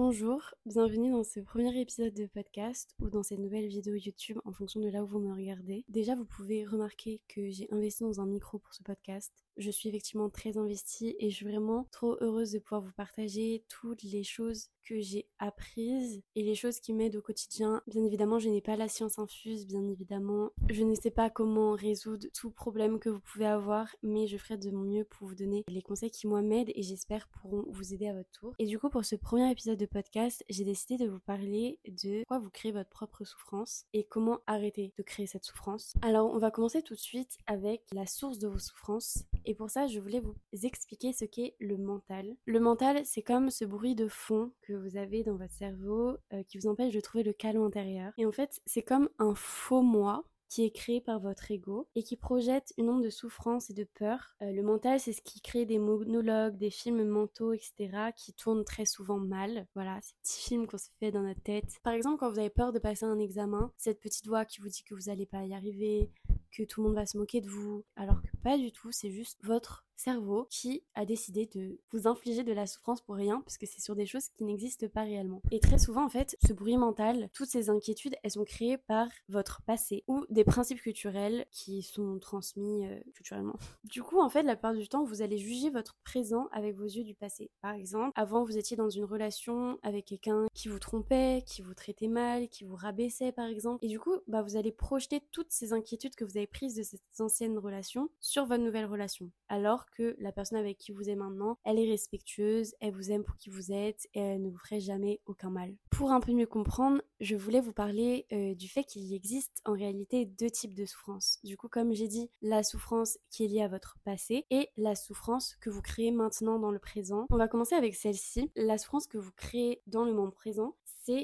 Bonjour, 0.00 0.54
bienvenue 0.64 1.10
dans 1.10 1.24
ce 1.24 1.40
premier 1.40 1.76
épisode 1.76 2.14
de 2.14 2.26
podcast 2.26 2.94
ou 3.00 3.10
dans 3.10 3.24
cette 3.24 3.40
nouvelle 3.40 3.66
vidéo 3.66 3.96
YouTube 3.96 4.38
en 4.44 4.52
fonction 4.52 4.78
de 4.78 4.86
là 4.86 5.02
où 5.02 5.08
vous 5.08 5.18
me 5.18 5.34
regardez. 5.34 5.84
Déjà, 5.88 6.14
vous 6.14 6.24
pouvez 6.24 6.64
remarquer 6.64 7.20
que 7.26 7.50
j'ai 7.50 7.66
investi 7.72 8.04
dans 8.04 8.20
un 8.20 8.26
micro 8.26 8.60
pour 8.60 8.72
ce 8.72 8.84
podcast. 8.84 9.32
Je 9.56 9.72
suis 9.72 9.88
effectivement 9.88 10.30
très 10.30 10.56
investie 10.56 11.16
et 11.18 11.30
je 11.30 11.34
suis 11.34 11.46
vraiment 11.46 11.88
trop 11.90 12.16
heureuse 12.20 12.52
de 12.52 12.60
pouvoir 12.60 12.82
vous 12.82 12.92
partager 12.92 13.64
toutes 13.68 14.04
les 14.04 14.22
choses 14.22 14.68
que 14.88 15.00
j'ai 15.00 15.26
apprises 15.38 16.22
et 16.34 16.42
les 16.42 16.54
choses 16.54 16.80
qui 16.80 16.94
m'aident 16.94 17.16
au 17.16 17.20
quotidien. 17.20 17.82
Bien 17.88 18.04
évidemment, 18.04 18.38
je 18.38 18.48
n'ai 18.48 18.62
pas 18.62 18.76
la 18.76 18.88
science 18.88 19.18
infuse, 19.18 19.66
bien 19.66 19.86
évidemment. 19.88 20.50
Je 20.70 20.84
ne 20.84 20.94
sais 20.94 21.10
pas 21.10 21.28
comment 21.28 21.72
résoudre 21.72 22.26
tout 22.32 22.50
problème 22.50 22.98
que 23.00 23.10
vous 23.10 23.20
pouvez 23.20 23.46
avoir, 23.46 23.88
mais 24.02 24.28
je 24.28 24.38
ferai 24.38 24.56
de 24.56 24.70
mon 24.70 24.84
mieux 24.84 25.04
pour 25.04 25.26
vous 25.26 25.34
donner 25.34 25.64
les 25.68 25.82
conseils 25.82 26.10
qui 26.10 26.28
moi 26.28 26.40
m'aident 26.40 26.72
et 26.74 26.82
j'espère 26.82 27.28
pourront 27.28 27.64
vous 27.68 27.92
aider 27.92 28.06
à 28.06 28.14
votre 28.14 28.30
tour. 28.30 28.54
Et 28.60 28.66
du 28.66 28.78
coup, 28.78 28.88
pour 28.88 29.04
ce 29.04 29.16
premier 29.16 29.50
épisode 29.50 29.78
de 29.78 29.87
podcast, 29.88 30.44
j'ai 30.48 30.64
décidé 30.64 30.96
de 30.96 31.08
vous 31.08 31.18
parler 31.18 31.78
de 31.86 32.24
quoi 32.24 32.38
vous 32.38 32.50
créez 32.50 32.72
votre 32.72 32.90
propre 32.90 33.24
souffrance 33.24 33.84
et 33.92 34.04
comment 34.04 34.38
arrêter 34.46 34.92
de 34.96 35.02
créer 35.02 35.26
cette 35.26 35.44
souffrance. 35.44 35.94
Alors, 36.02 36.32
on 36.32 36.38
va 36.38 36.50
commencer 36.50 36.82
tout 36.82 36.94
de 36.94 37.00
suite 37.00 37.38
avec 37.46 37.82
la 37.92 38.06
source 38.06 38.38
de 38.38 38.48
vos 38.48 38.58
souffrances. 38.58 39.24
Et 39.44 39.54
pour 39.54 39.70
ça, 39.70 39.86
je 39.86 39.98
voulais 39.98 40.20
vous 40.20 40.34
expliquer 40.62 41.12
ce 41.12 41.24
qu'est 41.24 41.54
le 41.58 41.76
mental. 41.76 42.36
Le 42.46 42.60
mental, 42.60 43.00
c'est 43.04 43.22
comme 43.22 43.50
ce 43.50 43.64
bruit 43.64 43.94
de 43.94 44.08
fond 44.08 44.52
que 44.62 44.72
vous 44.72 44.96
avez 44.96 45.22
dans 45.22 45.36
votre 45.36 45.54
cerveau 45.54 46.16
euh, 46.32 46.42
qui 46.44 46.58
vous 46.58 46.68
empêche 46.68 46.94
de 46.94 47.00
trouver 47.00 47.24
le 47.24 47.32
calme 47.32 47.62
intérieur. 47.62 48.12
Et 48.18 48.26
en 48.26 48.32
fait, 48.32 48.60
c'est 48.66 48.82
comme 48.82 49.08
un 49.18 49.34
faux 49.34 49.82
moi 49.82 50.24
qui 50.48 50.64
est 50.64 50.70
créé 50.70 51.00
par 51.00 51.20
votre 51.20 51.50
ego 51.50 51.88
et 51.94 52.02
qui 52.02 52.16
projette 52.16 52.72
une 52.78 52.88
onde 52.90 53.04
de 53.04 53.10
souffrance 53.10 53.70
et 53.70 53.74
de 53.74 53.84
peur. 53.84 54.34
Euh, 54.42 54.50
le 54.50 54.62
mental, 54.62 54.98
c'est 54.98 55.12
ce 55.12 55.22
qui 55.22 55.40
crée 55.40 55.66
des 55.66 55.78
monologues, 55.78 56.56
des 56.56 56.70
films 56.70 57.04
mentaux, 57.04 57.52
etc., 57.52 58.12
qui 58.16 58.32
tournent 58.32 58.64
très 58.64 58.86
souvent 58.86 59.18
mal. 59.18 59.66
Voilà, 59.74 59.98
ces 60.00 60.14
petits 60.22 60.48
films 60.48 60.66
qu'on 60.66 60.78
se 60.78 60.88
fait 60.98 61.10
dans 61.10 61.22
notre 61.22 61.42
tête. 61.42 61.78
Par 61.82 61.92
exemple, 61.92 62.18
quand 62.18 62.30
vous 62.30 62.38
avez 62.38 62.50
peur 62.50 62.72
de 62.72 62.78
passer 62.78 63.04
un 63.04 63.18
examen, 63.18 63.72
cette 63.76 64.00
petite 64.00 64.26
voix 64.26 64.44
qui 64.44 64.60
vous 64.60 64.68
dit 64.68 64.82
que 64.82 64.94
vous 64.94 65.08
n'allez 65.08 65.26
pas 65.26 65.44
y 65.44 65.54
arriver, 65.54 66.10
que 66.50 66.62
tout 66.62 66.82
le 66.82 66.88
monde 66.88 66.96
va 66.96 67.06
se 67.06 67.18
moquer 67.18 67.40
de 67.40 67.48
vous, 67.48 67.84
alors 67.96 68.20
que 68.22 68.36
pas 68.42 68.56
du 68.56 68.72
tout, 68.72 68.90
c'est 68.92 69.10
juste 69.10 69.38
votre 69.44 69.84
cerveau 69.98 70.46
qui 70.50 70.82
a 70.94 71.04
décidé 71.04 71.46
de 71.46 71.78
vous 71.92 72.06
infliger 72.06 72.44
de 72.44 72.52
la 72.52 72.66
souffrance 72.66 73.00
pour 73.00 73.16
rien, 73.16 73.40
parce 73.40 73.58
que 73.58 73.66
c'est 73.66 73.80
sur 73.80 73.96
des 73.96 74.06
choses 74.06 74.28
qui 74.28 74.44
n'existent 74.44 74.88
pas 74.88 75.02
réellement. 75.02 75.42
Et 75.50 75.60
très 75.60 75.78
souvent, 75.78 76.04
en 76.04 76.08
fait, 76.08 76.36
ce 76.46 76.52
bruit 76.52 76.76
mental, 76.76 77.28
toutes 77.32 77.48
ces 77.48 77.70
inquiétudes, 77.70 78.16
elles 78.22 78.32
sont 78.32 78.44
créées 78.44 78.78
par 78.78 79.08
votre 79.28 79.62
passé 79.62 80.04
ou 80.06 80.24
des 80.30 80.44
principes 80.44 80.80
culturels 80.80 81.46
qui 81.50 81.82
sont 81.82 82.18
transmis 82.18 82.86
euh, 82.86 82.98
culturellement. 83.14 83.56
Du 83.84 84.02
coup, 84.02 84.20
en 84.20 84.28
fait, 84.28 84.42
la 84.42 84.56
plupart 84.56 84.74
du 84.74 84.88
temps, 84.88 85.04
vous 85.04 85.22
allez 85.22 85.38
juger 85.38 85.70
votre 85.70 85.96
présent 86.04 86.48
avec 86.52 86.76
vos 86.76 86.84
yeux 86.84 87.04
du 87.04 87.14
passé. 87.14 87.50
Par 87.60 87.72
exemple, 87.72 88.12
avant, 88.14 88.44
vous 88.44 88.56
étiez 88.56 88.76
dans 88.76 88.90
une 88.90 89.04
relation 89.04 89.78
avec 89.82 90.06
quelqu'un 90.06 90.46
qui 90.54 90.68
vous 90.68 90.78
trompait, 90.78 91.42
qui 91.46 91.62
vous 91.62 91.74
traitait 91.74 92.08
mal, 92.08 92.48
qui 92.48 92.64
vous 92.64 92.76
rabaissait, 92.76 93.32
par 93.32 93.46
exemple. 93.46 93.84
Et 93.84 93.88
du 93.88 93.98
coup, 93.98 94.14
bah, 94.26 94.42
vous 94.42 94.56
allez 94.56 94.72
projeter 94.72 95.20
toutes 95.32 95.50
ces 95.50 95.72
inquiétudes 95.72 96.14
que 96.14 96.24
vous 96.24 96.36
avez 96.36 96.46
prises 96.46 96.76
de 96.76 96.82
cette 96.82 97.02
ancienne 97.18 97.58
relation 97.58 98.08
sur 98.20 98.46
votre 98.46 98.62
nouvelle 98.62 98.86
relation. 98.86 99.30
Alors 99.48 99.86
que 99.90 100.16
la 100.18 100.32
personne 100.32 100.58
avec 100.58 100.78
qui 100.78 100.92
vous 100.92 101.08
êtes 101.08 101.18
maintenant, 101.18 101.58
elle 101.64 101.78
est 101.78 101.88
respectueuse, 101.88 102.74
elle 102.80 102.92
vous 102.92 103.10
aime 103.10 103.24
pour 103.24 103.36
qui 103.36 103.50
vous 103.50 103.72
êtes 103.72 104.06
et 104.14 104.20
elle 104.20 104.42
ne 104.42 104.50
vous 104.50 104.58
ferait 104.58 104.80
jamais 104.80 105.20
aucun 105.26 105.50
mal. 105.50 105.74
Pour 105.90 106.12
un 106.12 106.20
peu 106.20 106.32
mieux 106.32 106.46
comprendre, 106.46 107.02
je 107.20 107.36
voulais 107.36 107.60
vous 107.60 107.72
parler 107.72 108.26
euh, 108.32 108.54
du 108.54 108.68
fait 108.68 108.84
qu'il 108.84 109.12
existe 109.12 109.60
en 109.64 109.72
réalité 109.72 110.26
deux 110.26 110.50
types 110.50 110.74
de 110.74 110.84
souffrance. 110.84 111.38
Du 111.44 111.56
coup, 111.56 111.68
comme 111.68 111.92
j'ai 111.92 112.08
dit, 112.08 112.30
la 112.42 112.62
souffrance 112.62 113.18
qui 113.30 113.44
est 113.44 113.48
liée 113.48 113.62
à 113.62 113.68
votre 113.68 113.98
passé 114.04 114.46
et 114.50 114.68
la 114.76 114.94
souffrance 114.94 115.56
que 115.60 115.70
vous 115.70 115.82
créez 115.82 116.10
maintenant 116.10 116.58
dans 116.58 116.70
le 116.70 116.78
présent. 116.78 117.26
On 117.30 117.36
va 117.36 117.48
commencer 117.48 117.74
avec 117.74 117.94
celle-ci. 117.94 118.50
La 118.56 118.78
souffrance 118.78 119.06
que 119.06 119.18
vous 119.18 119.32
créez 119.32 119.82
dans 119.86 120.04
le 120.04 120.12
moment 120.12 120.30
présent, 120.30 120.74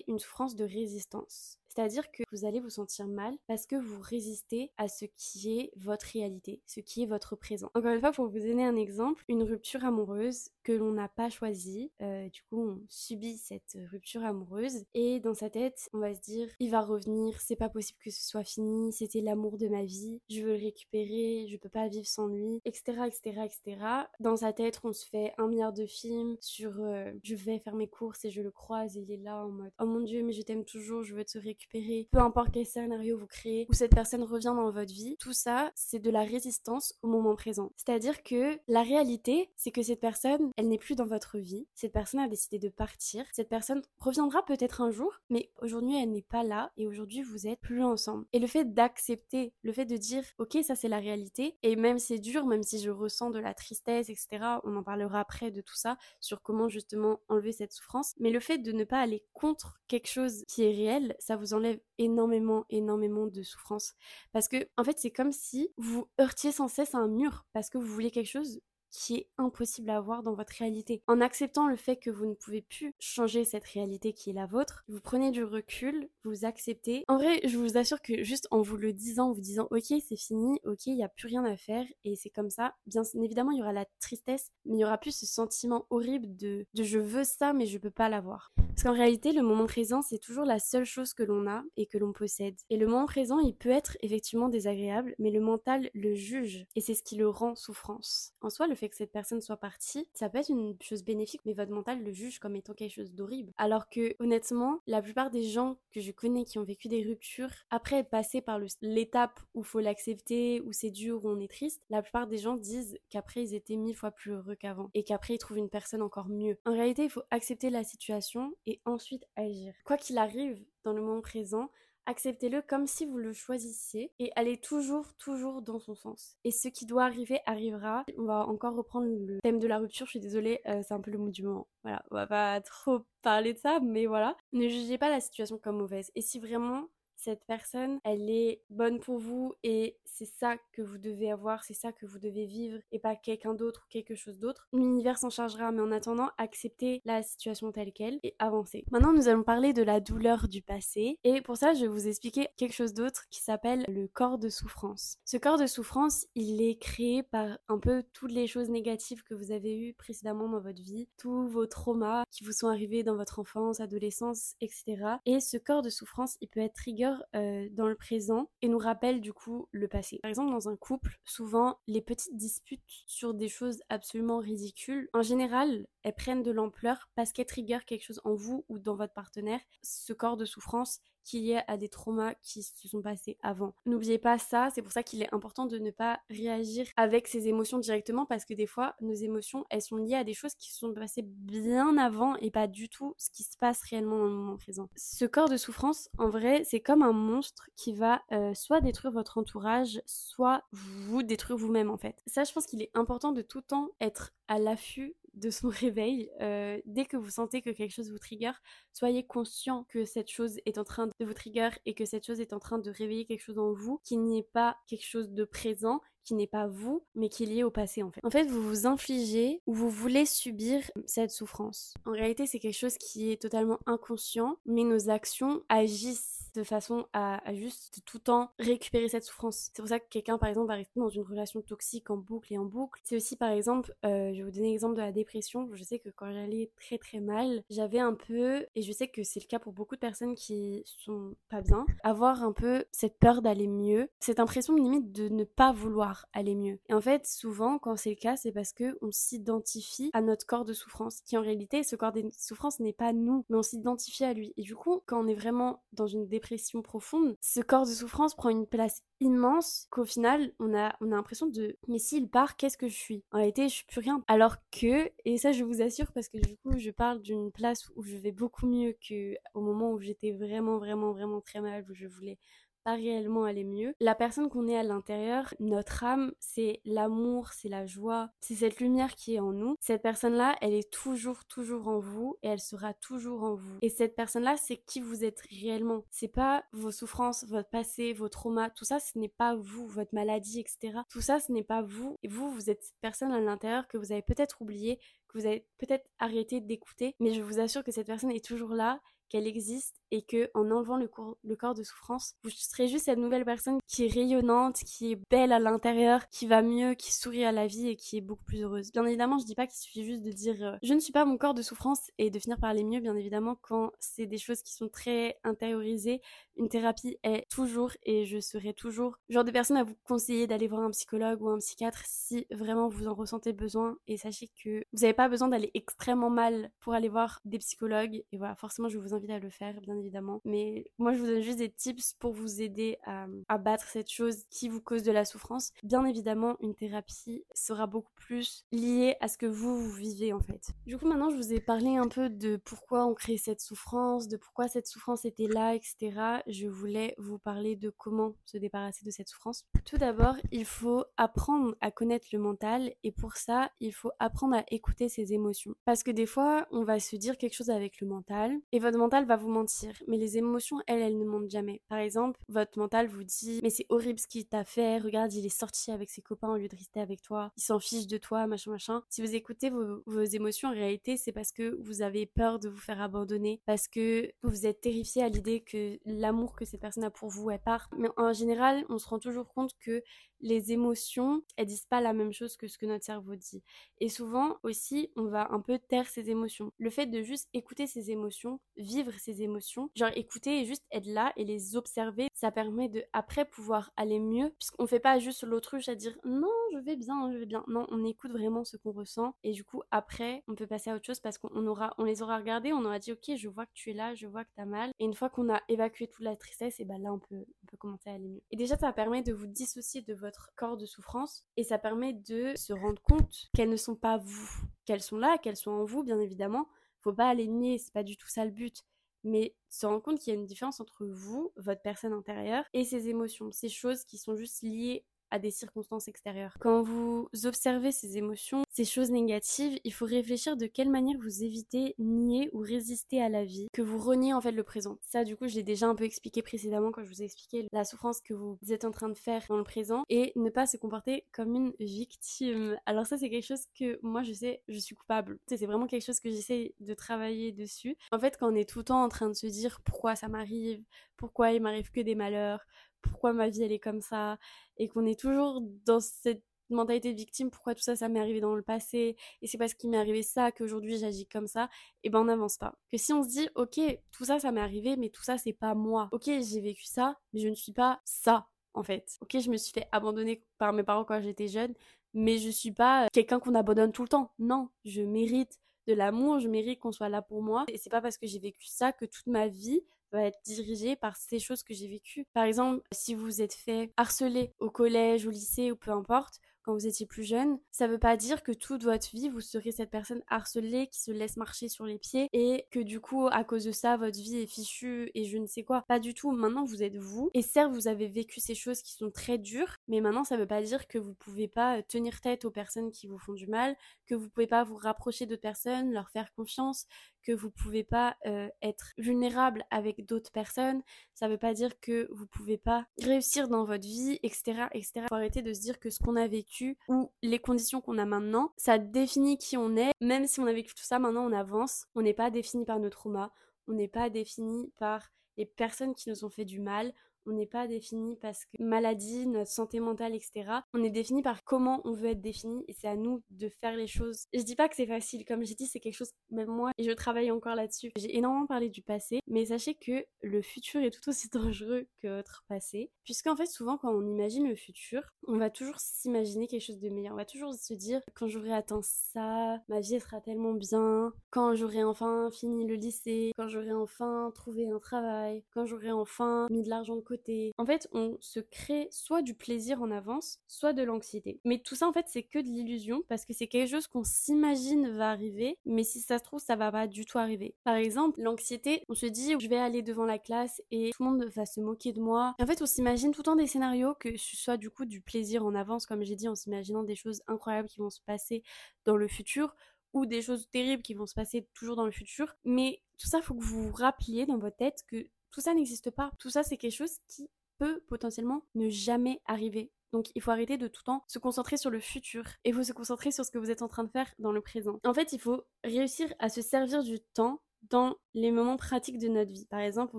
une 0.08 0.18
souffrance 0.18 0.54
de 0.56 0.64
résistance. 0.64 1.58
C'est-à-dire 1.74 2.10
que 2.12 2.22
vous 2.30 2.44
allez 2.44 2.60
vous 2.60 2.70
sentir 2.70 3.06
mal 3.06 3.36
parce 3.48 3.66
que 3.66 3.74
vous 3.74 4.00
résistez 4.00 4.70
à 4.76 4.86
ce 4.86 5.06
qui 5.16 5.58
est 5.58 5.72
votre 5.76 6.06
réalité, 6.06 6.62
ce 6.66 6.78
qui 6.78 7.02
est 7.02 7.06
votre 7.06 7.34
présent. 7.34 7.70
Encore 7.74 7.90
une 7.90 8.00
fois, 8.00 8.12
pour 8.12 8.28
vous 8.28 8.38
donner 8.38 8.64
un 8.64 8.76
exemple, 8.76 9.24
une 9.28 9.42
rupture 9.42 9.84
amoureuse 9.84 10.50
que 10.62 10.72
l'on 10.72 10.92
n'a 10.92 11.08
pas 11.08 11.30
choisie, 11.30 11.90
euh, 12.00 12.28
du 12.28 12.42
coup 12.44 12.60
on 12.60 12.82
subit 12.88 13.36
cette 13.36 13.76
rupture 13.90 14.24
amoureuse 14.24 14.84
et 14.94 15.20
dans 15.20 15.34
sa 15.34 15.50
tête 15.50 15.90
on 15.92 15.98
va 15.98 16.14
se 16.14 16.20
dire 16.20 16.48
il 16.58 16.70
va 16.70 16.80
revenir, 16.80 17.38
c'est 17.40 17.56
pas 17.56 17.68
possible 17.68 17.98
que 18.02 18.10
ce 18.10 18.22
soit 18.22 18.44
fini, 18.44 18.92
c'était 18.92 19.20
l'amour 19.20 19.58
de 19.58 19.68
ma 19.68 19.84
vie, 19.84 20.22
je 20.30 20.40
veux 20.40 20.56
le 20.56 20.62
récupérer, 20.64 21.46
je 21.50 21.56
peux 21.58 21.68
pas 21.68 21.88
vivre 21.88 22.06
sans 22.06 22.28
lui, 22.28 22.60
etc. 22.64 23.02
etc. 23.06 23.42
etc. 23.44 23.78
Dans 24.20 24.36
sa 24.36 24.54
tête 24.54 24.80
on 24.84 24.92
se 24.92 25.06
fait 25.06 25.34
un 25.36 25.48
milliard 25.48 25.72
de 25.72 25.84
films 25.84 26.36
sur 26.40 26.72
euh, 26.78 27.12
je 27.22 27.34
vais 27.34 27.58
faire 27.58 27.74
mes 27.74 27.88
courses 27.88 28.24
et 28.24 28.30
je 28.30 28.40
le 28.40 28.50
croise 28.50 28.96
et 28.96 29.00
il 29.00 29.10
est 29.10 29.22
là 29.22 29.44
en 29.44 29.50
mode 29.50 29.73
oh 29.78 29.86
mon 29.86 30.00
dieu 30.00 30.22
mais 30.22 30.32
je 30.32 30.42
t'aime 30.42 30.64
toujours, 30.64 31.02
je 31.02 31.14
veux 31.14 31.24
te 31.24 31.38
récupérer 31.38 32.08
peu 32.10 32.18
importe 32.18 32.50
quel 32.52 32.66
scénario 32.66 33.18
vous 33.18 33.26
créez, 33.26 33.66
où 33.68 33.72
cette 33.72 33.94
personne 33.94 34.22
revient 34.22 34.52
dans 34.56 34.70
votre 34.70 34.92
vie, 34.92 35.16
tout 35.18 35.32
ça, 35.32 35.72
c'est 35.74 35.98
de 35.98 36.10
la 36.10 36.22
résistance 36.22 36.94
au 37.02 37.08
moment 37.08 37.34
présent. 37.34 37.72
C'est-à-dire 37.76 38.22
que 38.22 38.58
la 38.68 38.82
réalité, 38.82 39.50
c'est 39.56 39.70
que 39.70 39.82
cette 39.82 40.00
personne, 40.00 40.50
elle 40.56 40.68
n'est 40.68 40.78
plus 40.78 40.94
dans 40.94 41.06
votre 41.06 41.38
vie, 41.38 41.66
cette 41.74 41.92
personne 41.92 42.20
a 42.20 42.28
décidé 42.28 42.58
de 42.58 42.68
partir, 42.68 43.24
cette 43.32 43.48
personne 43.48 43.82
reviendra 43.98 44.44
peut-être 44.44 44.80
un 44.80 44.90
jour, 44.90 45.12
mais 45.30 45.50
aujourd'hui 45.60 45.96
elle 46.00 46.12
n'est 46.12 46.22
pas 46.22 46.42
là 46.42 46.72
et 46.76 46.86
aujourd'hui 46.86 47.22
vous 47.22 47.46
êtes 47.46 47.60
plus 47.60 47.82
ensemble. 47.82 48.26
Et 48.32 48.38
le 48.38 48.46
fait 48.46 48.72
d'accepter, 48.72 49.52
le 49.62 49.72
fait 49.72 49.86
de 49.86 49.96
dire, 49.96 50.24
ok, 50.38 50.58
ça 50.62 50.74
c'est 50.74 50.88
la 50.88 50.98
réalité, 50.98 51.56
et 51.62 51.76
même 51.76 51.98
c'est 51.98 52.18
dur, 52.18 52.46
même 52.46 52.62
si 52.62 52.80
je 52.80 52.90
ressens 52.90 53.30
de 53.30 53.38
la 53.38 53.54
tristesse, 53.54 54.08
etc., 54.08 54.28
on 54.64 54.76
en 54.76 54.82
parlera 54.82 55.20
après 55.20 55.50
de 55.50 55.60
tout 55.60 55.76
ça, 55.76 55.96
sur 56.20 56.42
comment 56.42 56.68
justement 56.68 57.20
enlever 57.28 57.52
cette 57.52 57.72
souffrance, 57.72 58.14
mais 58.18 58.30
le 58.30 58.40
fait 58.40 58.58
de 58.58 58.72
ne 58.72 58.84
pas 58.84 59.00
aller 59.00 59.24
contre 59.32 59.63
quelque 59.88 60.08
chose 60.08 60.44
qui 60.48 60.64
est 60.64 60.72
réel, 60.72 61.14
ça 61.18 61.36
vous 61.36 61.54
enlève 61.54 61.78
énormément, 61.98 62.64
énormément 62.70 63.26
de 63.26 63.42
souffrance. 63.42 63.94
Parce 64.32 64.48
que, 64.48 64.68
en 64.76 64.84
fait, 64.84 64.98
c'est 64.98 65.10
comme 65.10 65.32
si 65.32 65.68
vous 65.76 66.08
heurtiez 66.20 66.52
sans 66.52 66.68
cesse 66.68 66.94
à 66.94 66.98
un 66.98 67.08
mur 67.08 67.44
parce 67.52 67.70
que 67.70 67.78
vous 67.78 67.86
voulez 67.86 68.10
quelque 68.10 68.30
chose 68.30 68.60
qui 68.94 69.16
est 69.16 69.28
impossible 69.38 69.90
à 69.90 69.96
avoir 69.96 70.22
dans 70.22 70.34
votre 70.34 70.52
réalité. 70.52 71.02
En 71.08 71.20
acceptant 71.20 71.66
le 71.66 71.76
fait 71.76 71.96
que 71.96 72.10
vous 72.10 72.26
ne 72.26 72.34
pouvez 72.34 72.62
plus 72.62 72.94
changer 73.00 73.44
cette 73.44 73.64
réalité 73.64 74.12
qui 74.12 74.30
est 74.30 74.34
la 74.34 74.46
vôtre, 74.46 74.84
vous 74.88 75.00
prenez 75.00 75.32
du 75.32 75.42
recul, 75.42 76.08
vous 76.22 76.44
acceptez. 76.44 77.04
En 77.08 77.16
vrai, 77.16 77.40
je 77.44 77.58
vous 77.58 77.76
assure 77.76 78.00
que 78.00 78.22
juste 78.22 78.46
en 78.52 78.62
vous 78.62 78.76
le 78.76 78.92
disant, 78.92 79.30
en 79.30 79.32
vous 79.32 79.40
disant 79.40 79.66
ok 79.70 80.00
c'est 80.06 80.16
fini, 80.16 80.60
ok 80.64 80.86
il 80.86 80.94
n'y 80.94 81.04
a 81.04 81.08
plus 81.08 81.26
rien 81.26 81.44
à 81.44 81.56
faire 81.56 81.84
et 82.04 82.14
c'est 82.14 82.30
comme 82.30 82.50
ça, 82.50 82.74
bien 82.86 83.02
évidemment 83.22 83.50
il 83.50 83.58
y 83.58 83.62
aura 83.62 83.72
la 83.72 83.86
tristesse, 84.00 84.52
mais 84.64 84.76
il 84.76 84.80
y 84.80 84.84
aura 84.84 84.98
plus 84.98 85.16
ce 85.16 85.26
sentiment 85.26 85.86
horrible 85.90 86.36
de, 86.36 86.66
je 86.74 86.98
veux 86.98 87.24
ça 87.24 87.52
mais 87.52 87.66
je 87.66 87.78
peux 87.78 87.90
pas 87.90 88.08
l'avoir. 88.08 88.52
Parce 88.56 88.82
qu'en 88.82 88.92
réalité, 88.92 89.32
le 89.32 89.42
moment 89.42 89.66
présent, 89.66 90.02
c'est 90.02 90.18
toujours 90.18 90.44
la 90.44 90.58
seule 90.58 90.84
chose 90.84 91.14
que 91.14 91.22
l'on 91.22 91.46
a 91.46 91.62
et 91.76 91.86
que 91.86 91.96
l'on 91.96 92.12
possède. 92.12 92.56
Et 92.70 92.76
le 92.76 92.88
moment 92.88 93.06
présent, 93.06 93.38
il 93.38 93.54
peut 93.54 93.70
être 93.70 93.96
effectivement 94.00 94.48
désagréable, 94.48 95.14
mais 95.20 95.30
le 95.30 95.40
mental 95.40 95.90
le 95.94 96.14
juge 96.14 96.66
et 96.74 96.80
c'est 96.80 96.94
ce 96.94 97.04
qui 97.04 97.14
le 97.16 97.28
rend 97.28 97.54
souffrance. 97.54 98.32
En 98.40 98.50
soi, 98.50 98.66
le 98.66 98.74
fait 98.74 98.83
que 98.88 98.96
cette 98.96 99.12
personne 99.12 99.40
soit 99.40 99.56
partie, 99.56 100.08
ça 100.12 100.28
peut 100.28 100.38
être 100.38 100.50
une 100.50 100.76
chose 100.80 101.04
bénéfique, 101.04 101.40
mais 101.44 101.52
votre 101.52 101.72
mental 101.72 102.02
le 102.02 102.12
juge 102.12 102.38
comme 102.38 102.56
étant 102.56 102.74
quelque 102.74 102.94
chose 102.94 103.12
d'horrible. 103.12 103.52
Alors 103.56 103.88
que, 103.88 104.14
honnêtement, 104.18 104.80
la 104.86 105.02
plupart 105.02 105.30
des 105.30 105.42
gens 105.42 105.76
que 105.92 106.00
je 106.00 106.12
connais 106.12 106.44
qui 106.44 106.58
ont 106.58 106.64
vécu 106.64 106.88
des 106.88 107.02
ruptures, 107.02 107.50
après 107.70 108.04
passer 108.04 108.40
par 108.40 108.60
l'étape 108.82 109.40
où 109.54 109.62
faut 109.62 109.80
l'accepter, 109.80 110.60
où 110.62 110.72
c'est 110.72 110.90
dur, 110.90 111.24
où 111.24 111.28
on 111.28 111.40
est 111.40 111.50
triste, 111.50 111.82
la 111.90 112.02
plupart 112.02 112.26
des 112.26 112.38
gens 112.38 112.56
disent 112.56 112.98
qu'après 113.10 113.42
ils 113.42 113.54
étaient 113.54 113.76
mille 113.76 113.96
fois 113.96 114.10
plus 114.10 114.32
heureux 114.32 114.54
qu'avant 114.54 114.90
et 114.94 115.04
qu'après 115.04 115.34
ils 115.34 115.38
trouvent 115.38 115.58
une 115.58 115.70
personne 115.70 116.02
encore 116.02 116.28
mieux. 116.28 116.58
En 116.64 116.72
réalité, 116.72 117.04
il 117.04 117.10
faut 117.10 117.22
accepter 117.30 117.70
la 117.70 117.84
situation 117.84 118.54
et 118.66 118.80
ensuite 118.84 119.24
agir. 119.36 119.74
Quoi 119.84 119.96
qu'il 119.96 120.18
arrive 120.18 120.64
dans 120.84 120.92
le 120.92 121.00
moment 121.00 121.20
présent, 121.20 121.70
acceptez-le 122.06 122.62
comme 122.62 122.86
si 122.86 123.06
vous 123.06 123.18
le 123.18 123.32
choisissiez 123.32 124.12
et 124.18 124.32
allez 124.36 124.58
toujours, 124.58 125.14
toujours 125.14 125.62
dans 125.62 125.78
son 125.78 125.94
sens. 125.94 126.36
Et 126.44 126.50
ce 126.50 126.68
qui 126.68 126.86
doit 126.86 127.04
arriver 127.04 127.40
arrivera. 127.46 128.04
On 128.18 128.24
va 128.24 128.46
encore 128.46 128.74
reprendre 128.74 129.06
le 129.06 129.38
thème 129.42 129.58
de 129.58 129.66
la 129.66 129.78
rupture, 129.78 130.06
je 130.06 130.10
suis 130.10 130.20
désolée, 130.20 130.60
euh, 130.66 130.82
c'est 130.86 130.94
un 130.94 131.00
peu 131.00 131.10
le 131.10 131.18
mot 131.18 131.30
du 131.30 131.42
moment. 131.42 131.66
Voilà, 131.82 132.02
on 132.10 132.14
va 132.14 132.26
pas 132.26 132.60
trop 132.60 133.04
parler 133.22 133.54
de 133.54 133.58
ça, 133.58 133.80
mais 133.80 134.06
voilà. 134.06 134.36
Ne 134.52 134.68
jugez 134.68 134.98
pas 134.98 135.10
la 135.10 135.20
situation 135.20 135.58
comme 135.58 135.78
mauvaise. 135.78 136.10
Et 136.14 136.22
si 136.22 136.38
vraiment 136.38 136.88
cette 137.24 137.44
personne, 137.46 138.00
elle 138.04 138.28
est 138.28 138.60
bonne 138.68 139.00
pour 139.00 139.18
vous 139.18 139.54
et 139.62 139.96
c'est 140.04 140.26
ça 140.26 140.56
que 140.72 140.82
vous 140.82 140.98
devez 140.98 141.30
avoir, 141.30 141.64
c'est 141.64 141.72
ça 141.72 141.90
que 141.90 142.04
vous 142.04 142.18
devez 142.18 142.44
vivre 142.44 142.78
et 142.92 142.98
pas 142.98 143.16
quelqu'un 143.16 143.54
d'autre 143.54 143.84
ou 143.86 143.88
quelque 143.90 144.14
chose 144.14 144.38
d'autre. 144.38 144.68
L'univers 144.74 145.16
s'en 145.16 145.30
chargera, 145.30 145.72
mais 145.72 145.80
en 145.80 145.90
attendant, 145.90 146.28
acceptez 146.36 147.00
la 147.06 147.22
situation 147.22 147.72
telle 147.72 147.94
qu'elle 147.94 148.20
et 148.22 148.34
avancez. 148.38 148.84
Maintenant, 148.90 149.14
nous 149.14 149.26
allons 149.28 149.42
parler 149.42 149.72
de 149.72 149.82
la 149.82 150.00
douleur 150.00 150.48
du 150.48 150.60
passé 150.60 151.18
et 151.24 151.40
pour 151.40 151.56
ça, 151.56 151.72
je 151.72 151.80
vais 151.80 151.88
vous 151.88 152.08
expliquer 152.08 152.48
quelque 152.58 152.74
chose 152.74 152.92
d'autre 152.92 153.24
qui 153.30 153.40
s'appelle 153.40 153.84
le 153.88 154.06
corps 154.06 154.38
de 154.38 154.50
souffrance. 154.50 155.16
Ce 155.24 155.38
corps 155.38 155.58
de 155.58 155.66
souffrance, 155.66 156.26
il 156.34 156.60
est 156.60 156.76
créé 156.76 157.22
par 157.22 157.58
un 157.68 157.78
peu 157.78 158.02
toutes 158.12 158.32
les 158.32 158.46
choses 158.46 158.68
négatives 158.68 159.22
que 159.24 159.34
vous 159.34 159.50
avez 159.50 159.74
eues 159.74 159.94
précédemment 159.94 160.48
dans 160.50 160.60
votre 160.60 160.82
vie, 160.82 161.08
tous 161.16 161.48
vos 161.48 161.66
traumas 161.66 162.24
qui 162.30 162.44
vous 162.44 162.52
sont 162.52 162.68
arrivés 162.68 163.02
dans 163.02 163.16
votre 163.16 163.38
enfance, 163.38 163.80
adolescence, 163.80 164.56
etc. 164.60 165.16
Et 165.24 165.40
ce 165.40 165.56
corps 165.56 165.80
de 165.80 165.88
souffrance, 165.90 166.36
il 166.42 166.48
peut 166.48 166.60
être 166.60 166.74
trigger 166.74 167.13
euh, 167.34 167.68
dans 167.72 167.86
le 167.86 167.94
présent 167.94 168.50
et 168.62 168.68
nous 168.68 168.78
rappelle 168.78 169.20
du 169.20 169.32
coup 169.32 169.68
le 169.72 169.88
passé. 169.88 170.18
Par 170.22 170.28
exemple, 170.28 170.50
dans 170.50 170.68
un 170.68 170.76
couple, 170.76 171.18
souvent 171.24 171.78
les 171.86 172.00
petites 172.00 172.36
disputes 172.36 173.04
sur 173.06 173.34
des 173.34 173.48
choses 173.48 173.80
absolument 173.88 174.38
ridicules, 174.38 175.08
en 175.12 175.22
général, 175.22 175.86
elles 176.02 176.14
prennent 176.14 176.42
de 176.42 176.50
l'ampleur 176.50 177.08
parce 177.14 177.32
qu'elles 177.32 177.46
trigger 177.46 177.78
quelque 177.86 178.04
chose 178.04 178.20
en 178.24 178.34
vous 178.34 178.64
ou 178.68 178.78
dans 178.78 178.96
votre 178.96 179.12
partenaire, 179.12 179.60
ce 179.82 180.12
corps 180.12 180.36
de 180.36 180.44
souffrance 180.44 181.00
qui 181.24 181.52
est 181.52 181.64
à 181.66 181.76
des 181.76 181.88
traumas 181.88 182.34
qui 182.42 182.62
se 182.62 182.88
sont 182.88 183.02
passés 183.02 183.38
avant. 183.42 183.74
N'oubliez 183.86 184.18
pas 184.18 184.38
ça, 184.38 184.68
c'est 184.74 184.82
pour 184.82 184.92
ça 184.92 185.02
qu'il 185.02 185.22
est 185.22 185.34
important 185.34 185.66
de 185.66 185.78
ne 185.78 185.90
pas 185.90 186.20
réagir 186.30 186.86
avec 186.96 187.26
ses 187.26 187.48
émotions 187.48 187.78
directement 187.78 188.26
parce 188.26 188.44
que 188.44 188.54
des 188.54 188.66
fois, 188.66 188.94
nos 189.00 189.14
émotions, 189.14 189.64
elles 189.70 189.82
sont 189.82 189.96
liées 189.96 190.14
à 190.14 190.24
des 190.24 190.34
choses 190.34 190.54
qui 190.54 190.70
se 190.70 190.78
sont 190.78 190.92
passées 190.92 191.22
bien 191.22 191.96
avant 191.96 192.36
et 192.36 192.50
pas 192.50 192.66
du 192.66 192.88
tout 192.88 193.14
ce 193.18 193.30
qui 193.30 193.42
se 193.42 193.56
passe 193.56 193.82
réellement 193.82 194.18
dans 194.18 194.26
le 194.26 194.34
moment 194.34 194.56
présent. 194.56 194.88
Ce 194.96 195.24
corps 195.24 195.48
de 195.48 195.56
souffrance, 195.56 196.10
en 196.18 196.28
vrai, 196.28 196.62
c'est 196.64 196.80
comme 196.80 197.02
un 197.02 197.12
monstre 197.12 197.68
qui 197.76 197.92
va 197.92 198.22
euh, 198.32 198.54
soit 198.54 198.80
détruire 198.80 199.12
votre 199.12 199.38
entourage, 199.38 200.02
soit 200.06 200.64
vous 200.72 201.22
détruire 201.22 201.56
vous-même 201.56 201.90
en 201.90 201.96
fait. 201.96 202.22
Ça, 202.26 202.44
je 202.44 202.52
pense 202.52 202.66
qu'il 202.66 202.82
est 202.82 202.90
important 202.94 203.32
de 203.32 203.42
tout 203.42 203.58
le 203.58 203.64
temps 203.64 203.88
être 204.00 204.32
à 204.48 204.58
l'affût 204.58 205.14
de 205.34 205.50
son 205.50 205.68
réveil, 205.70 206.30
euh, 206.40 206.80
dès 206.86 207.04
que 207.04 207.16
vous 207.16 207.30
sentez 207.30 207.62
que 207.62 207.70
quelque 207.70 207.92
chose 207.92 208.10
vous 208.10 208.18
trigger, 208.18 208.52
soyez 208.92 209.24
conscient 209.26 209.84
que 209.88 210.04
cette 210.04 210.30
chose 210.30 210.58
est 210.66 210.78
en 210.78 210.84
train 210.84 211.06
de 211.06 211.24
vous 211.24 211.34
trigger 211.34 211.70
et 211.86 211.94
que 211.94 212.04
cette 212.04 212.26
chose 212.26 212.40
est 212.40 212.52
en 212.52 212.58
train 212.58 212.78
de 212.78 212.90
réveiller 212.90 213.26
quelque 213.26 213.42
chose 213.42 213.58
en 213.58 213.72
vous, 213.72 214.00
qu'il 214.04 214.22
n'y 214.22 214.38
ait 214.38 214.48
pas 214.52 214.76
quelque 214.86 215.06
chose 215.06 215.30
de 215.30 215.44
présent 215.44 216.00
qui 216.24 216.34
n'est 216.34 216.46
pas 216.46 216.66
vous, 216.66 217.04
mais 217.14 217.28
qui 217.28 217.44
est 217.44 217.46
lié 217.46 217.64
au 217.64 217.70
passé 217.70 218.02
en 218.02 218.10
fait. 218.10 218.20
En 218.24 218.30
fait, 218.30 218.46
vous 218.46 218.62
vous 218.62 218.86
infligez 218.86 219.60
ou 219.66 219.74
vous 219.74 219.90
voulez 219.90 220.24
subir 220.24 220.80
cette 221.06 221.30
souffrance. 221.30 221.94
En 222.06 222.12
réalité, 222.12 222.46
c'est 222.46 222.58
quelque 222.58 222.78
chose 222.78 222.96
qui 222.98 223.30
est 223.30 223.40
totalement 223.40 223.78
inconscient, 223.86 224.56
mais 224.64 224.84
nos 224.84 225.10
actions 225.10 225.62
agissent 225.68 226.43
de 226.54 226.62
façon 226.62 227.06
à, 227.12 227.40
juste 227.54 228.00
tout 228.04 228.18
le 228.18 228.22
temps 228.22 228.50
récupérer 228.58 229.08
cette 229.08 229.24
souffrance. 229.24 229.70
C'est 229.72 229.82
pour 229.82 229.88
ça 229.88 230.00
que 230.00 230.08
quelqu'un, 230.08 230.38
par 230.38 230.48
exemple, 230.48 230.68
va 230.68 230.74
rester 230.74 231.00
dans 231.00 231.08
une 231.08 231.22
relation 231.22 231.60
toxique 231.62 232.10
en 232.10 232.16
boucle 232.16 232.52
et 232.52 232.58
en 232.58 232.64
boucle. 232.64 233.00
C'est 233.04 233.16
aussi, 233.16 233.36
par 233.36 233.50
exemple, 233.50 233.94
euh, 234.04 234.32
je 234.32 234.38
vais 234.38 234.42
vous 234.42 234.50
donner 234.50 234.70
l'exemple 234.70 234.94
de 234.94 235.00
la 235.00 235.12
dépression. 235.12 235.68
Je 235.72 235.82
sais 235.82 235.98
que 235.98 236.08
quand 236.10 236.32
j'allais 236.32 236.70
très 236.76 236.98
très 236.98 237.20
mal, 237.20 237.62
j'avais 237.70 237.98
un 237.98 238.14
peu, 238.14 238.66
et 238.74 238.82
je 238.82 238.92
sais 238.92 239.08
que 239.08 239.22
c'est 239.22 239.40
le 239.40 239.46
cas 239.46 239.58
pour 239.58 239.72
beaucoup 239.72 239.96
de 239.96 240.00
personnes 240.00 240.34
qui 240.34 240.82
sont 240.86 241.34
pas 241.48 241.60
bien, 241.60 241.84
avoir 242.02 242.42
un 242.42 242.52
peu 242.52 242.84
cette 242.92 243.18
peur 243.18 243.42
d'aller 243.42 243.66
mieux, 243.66 244.08
cette 244.20 244.40
impression 244.40 244.76
limite 244.76 245.12
de 245.12 245.28
ne 245.28 245.44
pas 245.44 245.72
vouloir 245.72 246.26
aller 246.32 246.54
mieux. 246.54 246.78
Et 246.88 246.94
en 246.94 247.00
fait, 247.00 247.26
souvent, 247.26 247.78
quand 247.78 247.96
c'est 247.96 248.10
le 248.10 248.16
cas, 248.16 248.36
c'est 248.36 248.52
parce 248.52 248.72
que 248.72 248.96
on 249.02 249.10
s'identifie 249.10 250.10
à 250.12 250.20
notre 250.22 250.46
corps 250.46 250.64
de 250.64 250.72
souffrance, 250.72 251.20
qui 251.22 251.36
en 251.36 251.42
réalité, 251.42 251.82
ce 251.82 251.96
corps 251.96 252.12
de 252.12 252.24
souffrance 252.36 252.80
n'est 252.80 252.92
pas 252.92 253.12
nous, 253.12 253.44
mais 253.48 253.56
on 253.58 253.62
s'identifie 253.62 254.24
à 254.24 254.32
lui. 254.32 254.52
Et 254.56 254.62
du 254.62 254.76
coup, 254.76 255.02
quand 255.06 255.22
on 255.22 255.26
est 255.26 255.34
vraiment 255.34 255.82
dans 255.92 256.06
une 256.06 256.26
dépression 256.26 256.43
profonde, 256.82 257.36
ce 257.40 257.60
corps 257.60 257.86
de 257.86 257.90
souffrance 257.92 258.34
prend 258.34 258.48
une 258.48 258.66
place 258.66 259.02
immense 259.20 259.86
qu'au 259.90 260.04
final, 260.04 260.52
on 260.58 260.74
a, 260.74 260.94
on 261.00 261.12
a 261.12 261.16
l'impression 261.16 261.46
de 261.46 261.76
mais 261.88 261.98
s'il 261.98 262.28
part, 262.28 262.56
qu'est-ce 262.56 262.76
que 262.76 262.88
je 262.88 262.94
suis? 262.94 263.24
En 263.32 263.38
réalité, 263.38 263.68
je 263.68 263.74
suis 263.74 263.86
plus 263.86 264.00
rien. 264.00 264.22
Alors 264.28 264.56
que, 264.70 265.10
et 265.24 265.38
ça, 265.38 265.52
je 265.52 265.64
vous 265.64 265.82
assure, 265.82 266.12
parce 266.12 266.28
que 266.28 266.38
du 266.38 266.56
coup, 266.58 266.78
je 266.78 266.90
parle 266.90 267.20
d'une 267.22 267.50
place 267.50 267.90
où 267.96 268.02
je 268.02 268.16
vais 268.16 268.32
beaucoup 268.32 268.66
mieux 268.66 268.94
que 269.08 269.34
au 269.54 269.60
moment 269.60 269.92
où 269.92 269.98
j'étais 269.98 270.32
vraiment, 270.32 270.78
vraiment, 270.78 271.12
vraiment 271.12 271.40
très 271.40 271.60
mal, 271.60 271.84
où 271.90 271.94
je 271.94 272.06
voulais 272.06 272.38
pas 272.84 272.94
réellement 272.94 273.44
aller 273.44 273.64
mieux. 273.64 273.94
La 274.00 274.14
personne 274.14 274.48
qu'on 274.48 274.68
est 274.68 274.76
à 274.76 274.82
l'intérieur, 274.82 275.54
notre 275.58 276.04
âme, 276.04 276.32
c'est 276.38 276.80
l'amour, 276.84 277.52
c'est 277.52 277.68
la 277.68 277.86
joie, 277.86 278.30
c'est 278.40 278.54
cette 278.54 278.80
lumière 278.80 279.14
qui 279.16 279.34
est 279.34 279.40
en 279.40 279.52
nous. 279.52 279.76
Cette 279.80 280.02
personne-là, 280.02 280.56
elle 280.60 280.74
est 280.74 280.90
toujours, 280.92 281.44
toujours 281.46 281.88
en 281.88 281.98
vous 281.98 282.36
et 282.42 282.48
elle 282.48 282.60
sera 282.60 282.94
toujours 282.94 283.42
en 283.42 283.54
vous. 283.54 283.78
Et 283.82 283.88
cette 283.88 284.14
personne-là, 284.14 284.56
c'est 284.56 284.76
qui 284.76 285.00
vous 285.00 285.24
êtes 285.24 285.42
réellement. 285.50 286.04
C'est 286.10 286.28
pas 286.28 286.64
vos 286.72 286.90
souffrances, 286.90 287.44
votre 287.44 287.70
passé, 287.70 288.12
vos 288.12 288.28
traumas, 288.28 288.70
tout 288.70 288.84
ça, 288.84 289.00
ce 289.00 289.18
n'est 289.18 289.28
pas 289.28 289.54
vous, 289.56 289.86
votre 289.88 290.14
maladie, 290.14 290.60
etc. 290.60 291.00
Tout 291.08 291.20
ça, 291.20 291.40
ce 291.40 291.52
n'est 291.52 291.64
pas 291.64 291.82
vous. 291.82 292.18
Et 292.22 292.28
vous, 292.28 292.50
vous 292.50 292.70
êtes 292.70 292.82
cette 292.82 293.00
personne 293.00 293.32
à 293.32 293.40
l'intérieur 293.40 293.88
que 293.88 293.96
vous 293.96 294.12
avez 294.12 294.22
peut-être 294.22 294.60
oublié, 294.60 294.98
que 295.28 295.38
vous 295.38 295.46
avez 295.46 295.66
peut-être 295.78 296.06
arrêté 296.18 296.60
d'écouter, 296.60 297.14
mais 297.18 297.34
je 297.34 297.42
vous 297.42 297.58
assure 297.58 297.82
que 297.82 297.92
cette 297.92 298.06
personne 298.06 298.30
est 298.30 298.44
toujours 298.44 298.74
là 298.74 299.00
qu'elle 299.28 299.46
existe 299.46 299.96
et 300.10 300.22
que 300.22 300.50
en 300.54 300.70
enlevant 300.70 300.96
le, 300.96 301.08
corps 301.56 301.74
de 301.74 301.82
souffrance, 301.82 302.34
vous 302.42 302.50
serez 302.50 302.88
juste 302.88 303.06
cette 303.06 303.18
nouvelle 303.18 303.44
personne 303.44 303.78
qui 303.86 304.04
est 304.04 304.12
rayonnante, 304.12 304.76
qui 304.84 305.12
est 305.12 305.20
belle 305.30 305.52
à 305.52 305.58
l'intérieur, 305.58 306.28
qui 306.28 306.46
va 306.46 306.62
mieux, 306.62 306.94
qui 306.94 307.12
sourit 307.12 307.44
à 307.44 307.52
la 307.52 307.66
vie 307.66 307.88
et 307.88 307.96
qui 307.96 308.18
est 308.18 308.20
beaucoup 308.20 308.44
plus 308.44 308.62
heureuse. 308.62 308.92
Bien 308.92 309.04
évidemment, 309.06 309.38
je 309.38 309.44
dis 309.44 309.54
pas 309.54 309.66
qu'il 309.66 309.76
suffit 309.76 310.04
juste 310.04 310.22
de 310.22 310.30
dire 310.30 310.62
euh, 310.62 310.76
je 310.82 310.94
ne 310.94 311.00
suis 311.00 311.12
pas 311.12 311.24
mon 311.24 311.36
corps 311.36 311.54
de 311.54 311.62
souffrance 311.62 312.10
et 312.18 312.30
de 312.30 312.38
finir 312.38 312.58
par 312.58 312.70
aller 312.70 312.84
mieux. 312.84 313.00
Bien 313.00 313.16
évidemment, 313.16 313.56
quand 313.60 313.90
c'est 313.98 314.26
des 314.26 314.38
choses 314.38 314.62
qui 314.62 314.72
sont 314.72 314.88
très 314.88 315.38
intériorisées, 315.44 316.20
une 316.56 316.68
thérapie 316.68 317.18
est 317.22 317.48
toujours 317.50 317.92
et 318.04 318.24
je 318.24 318.40
serai 318.40 318.74
toujours 318.74 319.18
le 319.28 319.34
genre 319.34 319.44
de 319.44 319.50
personne 319.50 319.76
à 319.76 319.84
vous 319.84 319.96
conseiller 320.04 320.46
d'aller 320.46 320.68
voir 320.68 320.82
un 320.82 320.90
psychologue 320.90 321.42
ou 321.42 321.48
un 321.48 321.58
psychiatre 321.58 322.02
si 322.06 322.46
vraiment 322.50 322.88
vous 322.88 323.06
en 323.08 323.14
ressentez 323.14 323.52
besoin. 323.52 323.96
Et 324.06 324.16
sachez 324.16 324.48
que 324.62 324.84
vous 324.92 325.00
n'avez 325.00 325.14
pas 325.14 325.28
besoin 325.28 325.48
d'aller 325.48 325.70
extrêmement 325.74 326.30
mal 326.30 326.70
pour 326.80 326.94
aller 326.94 327.08
voir 327.08 327.40
des 327.44 327.58
psychologues. 327.58 328.24
Et 328.32 328.38
voilà 328.38 328.54
forcément 328.56 328.88
je 328.88 328.98
vous 328.98 329.14
invite 329.14 329.30
à 329.30 329.38
le 329.38 329.50
faire 329.50 329.80
bien 329.80 329.96
évidemment. 329.96 330.40
Mais 330.44 330.86
moi 330.98 331.12
je 331.12 331.18
vous 331.18 331.26
donne 331.26 331.42
juste 331.42 331.58
des 331.58 331.70
tips 331.70 332.14
pour 332.18 332.32
vous 332.32 332.62
aider 332.62 332.98
à, 333.04 333.26
à 333.48 333.58
battre 333.58 333.86
cette 333.88 334.10
chose 334.10 334.44
qui 334.50 334.68
vous 334.68 334.80
cause 334.80 335.02
de 335.02 335.12
la 335.12 335.24
souffrance. 335.24 335.72
Bien 335.82 336.04
évidemment 336.04 336.56
une 336.60 336.74
thérapie 336.74 337.44
sera 337.54 337.86
beaucoup 337.86 338.12
plus 338.14 338.64
liée 338.72 339.16
à 339.20 339.28
ce 339.28 339.38
que 339.38 339.46
vous, 339.46 339.78
vous 339.78 339.92
vivez 339.92 340.32
en 340.32 340.40
fait. 340.40 340.68
Du 340.86 340.98
coup 340.98 341.06
maintenant 341.06 341.30
je 341.30 341.36
vous 341.36 341.52
ai 341.52 341.60
parlé 341.60 341.96
un 341.96 342.08
peu 342.08 342.28
de 342.28 342.56
pourquoi 342.56 343.06
on 343.06 343.14
crée 343.14 343.38
cette 343.38 343.60
souffrance 343.60 344.28
de 344.28 344.36
pourquoi 344.36 344.68
cette 344.68 344.86
souffrance 344.86 345.24
était 345.24 345.46
là 345.46 345.74
etc 345.74 346.42
je 346.46 346.66
voulais 346.66 347.14
vous 347.18 347.38
parler 347.38 347.76
de 347.76 347.90
comment 347.90 348.34
se 348.44 348.58
débarrasser 348.58 349.04
de 349.04 349.10
cette 349.10 349.28
souffrance. 349.28 349.64
Tout 349.84 349.98
d'abord, 349.98 350.36
il 350.50 350.64
faut 350.64 351.04
apprendre 351.16 351.74
à 351.80 351.90
connaître 351.90 352.28
le 352.32 352.38
mental 352.38 352.92
et 353.02 353.12
pour 353.12 353.36
ça, 353.36 353.70
il 353.80 353.92
faut 353.92 354.12
apprendre 354.18 354.56
à 354.56 354.64
écouter 354.70 355.08
ses 355.08 355.32
émotions. 355.32 355.74
Parce 355.84 356.02
que 356.02 356.10
des 356.10 356.26
fois, 356.26 356.66
on 356.70 356.82
va 356.82 357.00
se 357.00 357.16
dire 357.16 357.38
quelque 357.38 357.54
chose 357.54 357.70
avec 357.70 358.00
le 358.00 358.06
mental 358.06 358.58
et 358.72 358.78
votre 358.78 358.98
mental 358.98 359.26
va 359.26 359.36
vous 359.36 359.50
mentir, 359.50 359.94
mais 360.08 360.16
les 360.16 360.38
émotions, 360.38 360.80
elles, 360.86 361.00
elles 361.00 361.18
ne 361.18 361.24
mentent 361.24 361.50
jamais. 361.50 361.82
Par 361.88 361.98
exemple, 361.98 362.40
votre 362.48 362.78
mental 362.78 363.06
vous 363.06 363.24
dit 363.24 363.60
mais 363.62 363.70
c'est 363.70 363.86
horrible 363.88 364.18
ce 364.18 364.26
qu'il 364.26 364.46
t'a 364.46 364.64
fait, 364.64 364.98
regarde, 364.98 365.32
il 365.32 365.46
est 365.46 365.48
sorti 365.48 365.90
avec 365.90 366.10
ses 366.10 366.22
copains 366.22 366.50
au 366.50 366.56
lieu 366.56 366.68
de 366.68 366.76
rester 366.76 367.00
avec 367.00 367.22
toi, 367.22 367.52
il 367.56 367.62
s'en 367.62 367.78
fiche 367.78 368.06
de 368.06 368.18
toi, 368.18 368.46
machin 368.46 368.70
machin. 368.70 369.02
Si 369.08 369.22
vous 369.22 369.34
écoutez 369.34 369.70
vos, 369.70 370.24
émotions, 370.24 370.68
en 370.68 370.72
réalité, 370.72 371.16
c'est 371.16 371.32
parce 371.32 371.52
que 371.52 371.76
vous 371.82 372.02
avez 372.02 372.26
peur 372.26 372.58
de 372.58 372.68
vous 372.68 372.78
faire 372.78 373.00
abandonner, 373.00 373.60
parce 373.66 373.88
que 373.88 374.32
vous 374.42 374.66
êtes 374.66 374.80
terrifié 374.80 375.22
à 375.22 375.28
l'idée 375.28 375.60
que 375.60 375.98
l'amour 376.04 376.33
que 376.56 376.64
cette 376.64 376.80
personne 376.80 377.04
a 377.04 377.10
pour 377.10 377.28
vous, 377.28 377.50
elle 377.50 377.60
part. 377.60 377.88
Mais 377.96 378.08
en 378.16 378.32
général, 378.32 378.84
on 378.88 378.98
se 378.98 379.08
rend 379.08 379.18
toujours 379.18 379.48
compte 379.48 379.72
que 379.80 380.02
les 380.44 380.72
émotions, 380.72 381.42
elles 381.56 381.66
disent 381.66 381.86
pas 381.86 382.02
la 382.02 382.12
même 382.12 382.32
chose 382.32 382.56
que 382.56 382.68
ce 382.68 382.76
que 382.76 382.84
notre 382.84 383.04
cerveau 383.04 383.34
dit. 383.34 383.62
Et 383.98 384.10
souvent 384.10 384.58
aussi, 384.62 385.10
on 385.16 385.24
va 385.24 385.50
un 385.50 385.60
peu 385.60 385.78
taire 385.78 386.06
ses 386.06 386.30
émotions. 386.30 386.70
Le 386.78 386.90
fait 386.90 387.06
de 387.06 387.22
juste 387.22 387.48
écouter 387.54 387.86
ses 387.86 388.10
émotions, 388.10 388.60
vivre 388.76 389.12
ses 389.18 389.42
émotions, 389.42 389.90
genre 389.96 390.10
écouter 390.14 390.60
et 390.60 390.66
juste 390.66 390.84
être 390.92 391.06
là 391.06 391.32
et 391.36 391.44
les 391.44 391.76
observer, 391.76 392.28
ça 392.34 392.52
permet 392.52 392.90
de 392.90 393.02
après 393.14 393.46
pouvoir 393.46 393.90
aller 393.96 394.20
mieux, 394.20 394.52
puisqu'on 394.58 394.86
fait 394.86 395.00
pas 395.00 395.18
juste 395.18 395.44
l'autruche 395.44 395.88
à 395.88 395.94
dire 395.94 396.16
non, 396.24 396.52
je 396.74 396.78
vais 396.78 396.96
bien, 396.96 397.32
je 397.32 397.38
vais 397.38 397.46
bien. 397.46 397.64
Non, 397.66 397.86
on 397.90 398.04
écoute 398.04 398.32
vraiment 398.32 398.64
ce 398.64 398.76
qu'on 398.76 398.92
ressent 398.92 399.34
et 399.44 399.52
du 399.52 399.64
coup 399.64 399.82
après, 399.90 400.44
on 400.46 400.54
peut 400.54 400.66
passer 400.66 400.90
à 400.90 400.96
autre 400.96 401.06
chose 401.06 401.20
parce 401.20 401.38
qu'on 401.38 401.66
aura, 401.66 401.94
on 401.96 402.04
les 402.04 402.20
aura 402.20 402.36
regardés, 402.36 402.74
on 402.74 402.84
aura 402.84 402.98
dit 402.98 403.12
ok, 403.12 403.34
je 403.34 403.48
vois 403.48 403.64
que 403.64 403.72
tu 403.72 403.90
es 403.90 403.94
là, 403.94 404.14
je 404.14 404.26
vois 404.26 404.44
que 404.44 404.50
t'as 404.54 404.66
mal. 404.66 404.90
Et 404.98 405.04
une 405.04 405.14
fois 405.14 405.30
qu'on 405.30 405.50
a 405.50 405.62
évacué 405.68 406.06
toute 406.06 406.24
la 406.24 406.36
tristesse, 406.36 406.80
et 406.80 406.84
ben 406.84 406.98
là 407.00 407.14
on 407.14 407.18
peut, 407.18 407.46
peut 407.76 407.88
à 408.06 408.12
aller. 408.12 408.42
Et 408.50 408.56
déjà, 408.56 408.76
ça 408.76 408.92
permet 408.92 409.22
de 409.22 409.32
vous 409.32 409.46
dissocier 409.46 410.02
de 410.02 410.14
votre 410.14 410.50
corps 410.56 410.76
de 410.76 410.86
souffrance 410.86 411.44
et 411.56 411.64
ça 411.64 411.78
permet 411.78 412.12
de 412.12 412.52
se 412.56 412.72
rendre 412.72 413.02
compte 413.02 413.48
qu'elles 413.54 413.70
ne 413.70 413.76
sont 413.76 413.96
pas 413.96 414.18
vous, 414.18 414.48
qu'elles 414.84 415.02
sont 415.02 415.18
là, 415.18 415.38
qu'elles 415.38 415.56
sont 415.56 415.70
en 415.70 415.84
vous 415.84 416.02
bien 416.02 416.18
évidemment. 416.20 416.68
Faut 417.00 417.12
pas 417.12 417.34
les 417.34 417.48
nier, 417.48 417.78
c'est 417.78 417.92
pas 417.92 418.02
du 418.02 418.16
tout 418.16 418.28
ça 418.28 418.44
le 418.44 418.50
but. 418.50 418.84
Mais 419.24 419.54
se 419.70 419.86
rendre 419.86 420.02
compte 420.02 420.18
qu'il 420.18 420.32
y 420.32 420.36
a 420.36 420.38
une 420.38 420.46
différence 420.46 420.80
entre 420.80 421.06
vous, 421.06 421.52
votre 421.56 421.80
personne 421.80 422.12
intérieure, 422.12 422.64
et 422.74 422.84
ces 422.84 423.08
émotions, 423.08 423.50
ces 423.52 423.70
choses 423.70 424.04
qui 424.04 424.18
sont 424.18 424.36
juste 424.36 424.62
liées 424.62 425.06
à 425.34 425.40
des 425.40 425.50
circonstances 425.50 426.06
extérieures. 426.06 426.54
Quand 426.60 426.82
vous 426.82 427.28
observez 427.42 427.90
ces 427.90 428.16
émotions, 428.16 428.62
ces 428.70 428.84
choses 428.84 429.10
négatives, 429.10 429.80
il 429.82 429.92
faut 429.92 430.06
réfléchir 430.06 430.56
de 430.56 430.66
quelle 430.66 430.90
manière 430.90 431.18
vous 431.18 431.42
évitez, 431.42 431.96
nier 431.98 432.50
ou 432.52 432.60
résister 432.60 433.20
à 433.20 433.28
la 433.28 433.44
vie, 433.44 433.66
que 433.72 433.82
vous 433.82 433.98
reniez 433.98 434.32
en 434.32 434.40
fait 434.40 434.52
le 434.52 434.62
présent. 434.62 434.96
Ça, 435.02 435.24
du 435.24 435.36
coup, 435.36 435.48
je 435.48 435.56
l'ai 435.56 435.64
déjà 435.64 435.88
un 435.88 435.96
peu 435.96 436.04
expliqué 436.04 436.40
précédemment 436.40 436.92
quand 436.92 437.02
je 437.02 437.08
vous 437.08 437.20
ai 437.20 437.24
expliqué 437.24 437.66
la 437.72 437.84
souffrance 437.84 438.20
que 438.20 438.32
vous 438.32 438.58
êtes 438.70 438.84
en 438.84 438.92
train 438.92 439.08
de 439.08 439.18
faire 439.18 439.42
dans 439.48 439.56
le 439.56 439.64
présent 439.64 440.04
et 440.08 440.32
ne 440.36 440.50
pas 440.50 440.66
se 440.66 440.76
comporter 440.76 441.26
comme 441.32 441.56
une 441.56 441.72
victime. 441.80 442.76
Alors 442.86 443.06
ça, 443.06 443.18
c'est 443.18 443.28
quelque 443.28 443.46
chose 443.46 443.66
que 443.76 443.98
moi, 444.02 444.22
je 444.22 444.32
sais, 444.32 444.62
je 444.68 444.78
suis 444.78 444.94
coupable. 444.94 445.40
C'est 445.48 445.66
vraiment 445.66 445.88
quelque 445.88 446.06
chose 446.06 446.20
que 446.20 446.30
j'essaie 446.30 446.76
de 446.78 446.94
travailler 446.94 447.50
dessus. 447.50 447.96
En 448.12 448.20
fait, 448.20 448.36
quand 448.38 448.52
on 448.52 448.54
est 448.54 448.68
tout 448.68 448.78
le 448.78 448.84
temps 448.84 449.02
en 449.02 449.08
train 449.08 449.28
de 449.28 449.34
se 449.34 449.48
dire 449.48 449.80
pourquoi 449.84 450.14
ça 450.14 450.28
m'arrive, 450.28 450.84
pourquoi 451.16 451.50
il 451.50 451.60
m'arrive 451.60 451.90
que 451.90 452.00
des 452.00 452.14
malheurs, 452.14 452.64
pourquoi 453.10 453.32
ma 453.32 453.48
vie 453.48 453.62
elle 453.62 453.72
est 453.72 453.78
comme 453.78 454.00
ça 454.00 454.38
et 454.76 454.88
qu'on 454.88 455.06
est 455.06 455.18
toujours 455.18 455.62
dans 455.84 456.00
cette 456.00 456.42
mentalité 456.70 457.12
de 457.12 457.18
victime, 457.18 457.50
pourquoi 457.50 457.74
tout 457.74 457.82
ça, 457.82 457.96
ça 457.96 458.08
m'est 458.08 458.20
arrivé 458.20 458.40
dans 458.40 458.54
le 458.54 458.62
passé, 458.62 459.16
et 459.42 459.46
c'est 459.46 459.58
parce 459.58 459.74
qu'il 459.74 459.90
m'est 459.90 459.98
arrivé 459.98 460.22
ça 460.22 460.52
qu'aujourd'hui 460.52 460.98
j'agis 460.98 461.26
comme 461.26 461.46
ça, 461.46 461.68
et 462.02 462.10
ben 462.10 462.20
on 462.20 462.24
n'avance 462.24 462.56
pas. 462.56 462.74
Que 462.90 462.98
si 462.98 463.12
on 463.12 463.22
se 463.22 463.28
dit, 463.28 463.48
ok, 463.54 463.80
tout 464.10 464.24
ça, 464.24 464.38
ça 464.38 464.52
m'est 464.52 464.60
arrivé, 464.60 464.96
mais 464.96 465.10
tout 465.10 465.22
ça, 465.22 465.38
c'est 465.38 465.52
pas 465.52 465.74
moi. 465.74 466.08
Ok, 466.12 466.24
j'ai 466.24 466.60
vécu 466.60 466.84
ça, 466.84 467.18
mais 467.32 467.40
je 467.40 467.48
ne 467.48 467.54
suis 467.54 467.72
pas 467.72 468.00
ça, 468.04 468.48
en 468.72 468.82
fait. 468.82 469.18
Ok, 469.20 469.38
je 469.38 469.50
me 469.50 469.56
suis 469.56 469.72
fait 469.72 469.88
abandonner 469.92 470.42
par 470.58 470.72
mes 470.72 470.82
parents 470.82 471.04
quand 471.04 471.20
j'étais 471.20 471.48
jeune, 471.48 471.74
mais 472.14 472.38
je 472.38 472.48
suis 472.48 472.72
pas 472.72 473.08
quelqu'un 473.12 473.40
qu'on 473.40 473.54
abandonne 473.54 473.92
tout 473.92 474.02
le 474.02 474.08
temps. 474.08 474.32
Non, 474.38 474.70
je 474.84 475.02
mérite 475.02 475.60
de 475.86 475.92
l'amour, 475.92 476.38
je 476.38 476.48
mérite 476.48 476.80
qu'on 476.80 476.92
soit 476.92 477.08
là 477.08 477.22
pour 477.22 477.42
moi. 477.42 477.64
Et 477.68 477.76
c'est 477.76 477.90
pas 477.90 478.00
parce 478.00 478.16
que 478.16 478.26
j'ai 478.26 478.38
vécu 478.38 478.66
ça 478.66 478.92
que 478.92 479.04
toute 479.04 479.26
ma 479.26 479.48
vie 479.48 479.82
être 480.22 480.38
dirigée 480.44 480.96
par 480.96 481.16
ces 481.16 481.38
choses 481.38 481.62
que 481.62 481.74
j'ai 481.74 481.88
vécues. 481.88 482.26
Par 482.32 482.44
exemple, 482.44 482.82
si 482.92 483.14
vous 483.14 483.42
êtes 483.42 483.54
fait 483.54 483.92
harceler 483.96 484.52
au 484.58 484.70
collège, 484.70 485.26
au 485.26 485.30
lycée 485.30 485.70
ou 485.72 485.76
peu 485.76 485.90
importe, 485.90 486.40
quand 486.64 486.72
vous 486.72 486.86
étiez 486.86 487.04
plus 487.04 487.24
jeune, 487.24 487.58
ça 487.70 487.86
veut 487.86 487.98
pas 487.98 488.16
dire 488.16 488.42
que 488.42 488.50
toute 488.50 488.84
votre 488.84 489.10
vie 489.14 489.28
vous 489.28 489.42
serez 489.42 489.70
cette 489.70 489.90
personne 489.90 490.22
harcelée 490.28 490.86
qui 490.86 490.98
se 490.98 491.10
laisse 491.10 491.36
marcher 491.36 491.68
sur 491.68 491.84
les 491.84 491.98
pieds 491.98 492.28
et 492.32 492.66
que 492.70 492.80
du 492.80 493.00
coup 493.00 493.28
à 493.30 493.44
cause 493.44 493.64
de 493.64 493.72
ça 493.72 493.98
votre 493.98 494.18
vie 494.18 494.38
est 494.38 494.46
fichue 494.46 495.10
et 495.14 495.26
je 495.26 495.36
ne 495.36 495.46
sais 495.46 495.62
quoi. 495.62 495.84
Pas 495.88 495.98
du 495.98 496.14
tout. 496.14 496.30
Maintenant 496.30 496.64
vous 496.64 496.82
êtes 496.82 496.96
vous 496.96 497.30
et 497.34 497.42
certes 497.42 497.70
vous 497.72 497.86
avez 497.86 498.08
vécu 498.08 498.40
ces 498.40 498.54
choses 498.54 498.80
qui 498.80 498.94
sont 498.94 499.10
très 499.10 499.36
dures, 499.36 499.76
mais 499.88 500.00
maintenant 500.00 500.24
ça 500.24 500.38
veut 500.38 500.46
pas 500.46 500.62
dire 500.62 500.88
que 500.88 500.96
vous 500.96 501.12
pouvez 501.12 501.48
pas 501.48 501.82
tenir 501.82 502.22
tête 502.22 502.46
aux 502.46 502.50
personnes 502.50 502.90
qui 502.90 503.08
vous 503.08 503.18
font 503.18 503.34
du 503.34 503.46
mal, 503.46 503.76
que 504.06 504.14
vous 504.14 504.30
pouvez 504.30 504.46
pas 504.46 504.64
vous 504.64 504.76
rapprocher 504.76 505.26
d'autres 505.26 505.42
personnes, 505.42 505.92
leur 505.92 506.08
faire 506.08 506.32
confiance, 506.32 506.86
que 507.24 507.32
vous 507.32 507.50
pouvez 507.50 507.82
pas 507.82 508.16
euh, 508.26 508.48
être 508.62 508.92
vulnérable 508.98 509.64
avec 509.70 510.04
d'autres 510.06 510.30
personnes. 510.30 510.82
Ça 511.14 511.28
veut 511.28 511.38
pas 511.38 511.54
dire 511.54 511.80
que 511.80 512.08
vous 512.12 512.26
pouvez 512.26 512.58
pas 512.58 512.86
réussir 513.02 513.48
dans 513.48 513.64
votre 513.64 513.84
vie, 513.84 514.20
etc., 514.22 514.66
etc. 514.72 515.06
Faut 515.08 515.14
arrêter 515.14 515.42
de 515.42 515.52
se 515.52 515.60
dire 515.60 515.80
que 515.80 515.90
ce 515.90 515.98
qu'on 515.98 516.16
a 516.16 516.28
vécu 516.28 516.76
ou 516.88 517.10
les 517.22 517.38
conditions 517.38 517.80
qu'on 517.80 517.98
a 517.98 518.04
maintenant, 518.04 518.52
ça 518.56 518.78
définit 518.78 519.38
qui 519.38 519.56
on 519.56 519.76
est. 519.76 519.92
Même 520.00 520.26
si 520.26 520.40
on 520.40 520.46
a 520.46 520.52
vécu 520.52 520.74
tout 520.74 520.84
ça, 520.84 520.98
maintenant 520.98 521.26
on 521.26 521.32
avance. 521.32 521.86
On 521.94 522.02
n'est 522.02 522.14
pas 522.14 522.30
défini 522.30 522.64
par 522.64 522.78
nos 522.78 522.90
traumas, 522.90 523.30
on 523.66 523.72
n'est 523.72 523.88
pas 523.88 524.10
défini 524.10 524.70
par 524.78 525.10
les 525.36 525.46
personnes 525.46 525.94
qui 525.94 526.08
nous 526.10 526.24
ont 526.24 526.30
fait 526.30 526.44
du 526.44 526.60
mal, 526.60 526.92
on 527.26 527.32
n'est 527.32 527.46
pas 527.46 527.66
défini 527.66 528.16
parce 528.16 528.44
que 528.44 528.62
maladie, 528.62 529.26
notre 529.26 529.50
santé 529.50 529.80
mentale, 529.80 530.14
etc. 530.14 530.60
On 530.72 530.82
est 530.82 530.90
défini 530.90 531.22
par 531.22 531.44
comment 531.44 531.80
on 531.84 531.92
veut 531.92 532.10
être 532.10 532.20
défini 532.20 532.64
et 532.68 532.72
c'est 532.72 532.88
à 532.88 532.96
nous 532.96 533.22
de 533.30 533.48
faire 533.48 533.76
les 533.76 533.86
choses. 533.86 534.26
Je 534.32 534.42
dis 534.42 534.56
pas 534.56 534.68
que 534.68 534.76
c'est 534.76 534.86
facile, 534.86 535.24
comme 535.24 535.44
j'ai 535.44 535.54
dit, 535.54 535.66
c'est 535.66 535.80
quelque 535.80 535.96
chose, 535.96 536.12
même 536.30 536.48
moi, 536.48 536.70
et 536.78 536.84
je 536.84 536.92
travaille 536.92 537.30
encore 537.30 537.54
là-dessus. 537.54 537.92
J'ai 537.96 538.16
énormément 538.16 538.46
parlé 538.46 538.68
du 538.68 538.82
passé, 538.82 539.20
mais 539.26 539.46
sachez 539.46 539.74
que 539.74 540.04
le 540.22 540.42
futur 540.42 540.82
est 540.82 540.90
tout 540.90 541.08
aussi 541.08 541.28
dangereux 541.32 541.86
que 542.00 542.08
votre 542.08 542.44
passé, 542.48 542.90
puisqu'en 543.04 543.36
fait, 543.36 543.46
souvent, 543.46 543.78
quand 543.78 543.92
on 543.92 544.06
imagine 544.06 544.48
le 544.48 544.56
futur, 544.56 545.02
on 545.26 545.38
va 545.38 545.50
toujours 545.50 545.78
s'imaginer 545.78 546.46
quelque 546.46 546.64
chose 546.64 546.80
de 546.80 546.88
meilleur. 546.88 547.14
On 547.14 547.16
va 547.16 547.24
toujours 547.24 547.54
se 547.54 547.74
dire, 547.74 548.00
quand 548.14 548.28
j'aurai 548.28 548.52
atteint 548.52 548.82
ça, 548.82 549.58
ma 549.68 549.80
vie 549.80 550.00
sera 550.00 550.20
tellement 550.20 550.54
bien, 550.54 551.12
quand 551.30 551.54
j'aurai 551.54 551.84
enfin 551.84 552.30
fini 552.30 552.66
le 552.66 552.74
lycée, 552.74 553.32
quand 553.36 553.48
j'aurai 553.48 553.72
enfin 553.72 554.30
trouvé 554.34 554.68
un 554.68 554.78
travail, 554.78 555.44
quand 555.52 555.66
j'aurai 555.66 555.90
enfin 555.90 556.46
mis 556.50 556.62
de 556.62 556.68
l'argent 556.68 556.96
de 556.96 557.00
côté 557.00 557.13
en 557.56 557.66
fait, 557.66 557.88
on 557.92 558.16
se 558.20 558.40
crée 558.40 558.88
soit 558.90 559.22
du 559.22 559.34
plaisir 559.34 559.82
en 559.82 559.90
avance, 559.90 560.38
soit 560.48 560.72
de 560.72 560.82
l'anxiété. 560.82 561.40
Mais 561.44 561.58
tout 561.58 561.74
ça, 561.74 561.88
en 561.88 561.92
fait, 561.92 562.06
c'est 562.08 562.22
que 562.22 562.38
de 562.38 562.46
l'illusion 562.46 563.02
parce 563.08 563.24
que 563.24 563.32
c'est 563.32 563.46
quelque 563.46 563.70
chose 563.70 563.86
qu'on 563.86 564.04
s'imagine 564.04 564.88
va 564.96 565.10
arriver, 565.10 565.58
mais 565.64 565.84
si 565.84 566.00
ça 566.00 566.18
se 566.18 566.24
trouve, 566.24 566.40
ça 566.40 566.56
va 566.56 566.70
pas 566.72 566.86
du 566.86 567.04
tout 567.06 567.18
arriver. 567.18 567.54
Par 567.64 567.76
exemple, 567.76 568.20
l'anxiété, 568.20 568.82
on 568.88 568.94
se 568.94 569.06
dit, 569.06 569.34
je 569.38 569.48
vais 569.48 569.56
aller 569.56 569.82
devant 569.82 570.04
la 570.04 570.18
classe 570.18 570.62
et 570.70 570.90
tout 570.90 571.02
le 571.02 571.10
monde 571.10 571.24
va 571.24 571.46
se 571.46 571.60
moquer 571.60 571.92
de 571.92 572.00
moi. 572.00 572.34
en 572.40 572.46
fait, 572.46 572.62
on 572.62 572.66
s'imagine 572.66 573.12
tout 573.12 573.20
le 573.20 573.24
temps 573.24 573.36
des 573.36 573.46
scénarios 573.46 573.94
que 573.94 574.16
ce 574.16 574.36
soit 574.36 574.56
du 574.56 574.70
coup 574.70 574.84
du 574.84 575.00
plaisir 575.00 575.44
en 575.44 575.54
avance, 575.54 575.86
comme 575.86 576.02
j'ai 576.02 576.16
dit, 576.16 576.28
en 576.28 576.34
s'imaginant 576.34 576.82
des 576.82 576.94
choses 576.94 577.22
incroyables 577.26 577.68
qui 577.68 577.80
vont 577.80 577.90
se 577.90 578.00
passer 578.00 578.42
dans 578.84 578.96
le 578.96 579.08
futur 579.08 579.54
ou 579.92 580.06
des 580.06 580.22
choses 580.22 580.48
terribles 580.50 580.82
qui 580.82 580.94
vont 580.94 581.06
se 581.06 581.14
passer 581.14 581.46
toujours 581.54 581.76
dans 581.76 581.86
le 581.86 581.92
futur. 581.92 582.34
Mais 582.44 582.82
tout 582.98 583.06
ça, 583.06 583.22
faut 583.22 583.34
que 583.34 583.42
vous 583.42 583.68
vous 583.68 583.74
rappeliez 583.74 584.26
dans 584.26 584.38
votre 584.38 584.56
tête 584.56 584.84
que 584.88 585.06
tout 585.34 585.40
ça 585.40 585.52
n'existe 585.52 585.90
pas. 585.90 586.12
Tout 586.20 586.30
ça, 586.30 586.44
c'est 586.44 586.56
quelque 586.56 586.76
chose 586.76 586.98
qui 587.08 587.28
peut 587.58 587.80
potentiellement 587.88 588.46
ne 588.54 588.70
jamais 588.70 589.20
arriver. 589.26 589.72
Donc 589.92 590.10
il 590.14 590.22
faut 590.22 590.30
arrêter 590.30 590.56
de 590.56 590.68
tout 590.68 590.84
temps 590.84 591.02
se 591.08 591.18
concentrer 591.18 591.56
sur 591.56 591.70
le 591.70 591.80
futur 591.80 592.24
et 592.44 592.50
il 592.50 592.64
se 592.64 592.72
concentrer 592.72 593.10
sur 593.10 593.24
ce 593.24 593.32
que 593.32 593.38
vous 593.38 593.50
êtes 593.50 593.62
en 593.62 593.68
train 593.68 593.82
de 593.82 593.90
faire 593.90 594.12
dans 594.20 594.30
le 594.30 594.40
présent. 594.40 594.78
En 594.84 594.94
fait, 594.94 595.12
il 595.12 595.20
faut 595.20 595.44
réussir 595.64 596.12
à 596.20 596.28
se 596.28 596.40
servir 596.40 596.84
du 596.84 597.00
temps 597.00 597.40
dans 597.70 597.96
les 598.14 598.30
moments 598.30 598.56
pratiques 598.56 598.98
de 598.98 599.08
notre 599.08 599.32
vie. 599.32 599.46
Par 599.46 599.60
exemple, 599.60 599.96
on 599.96 599.98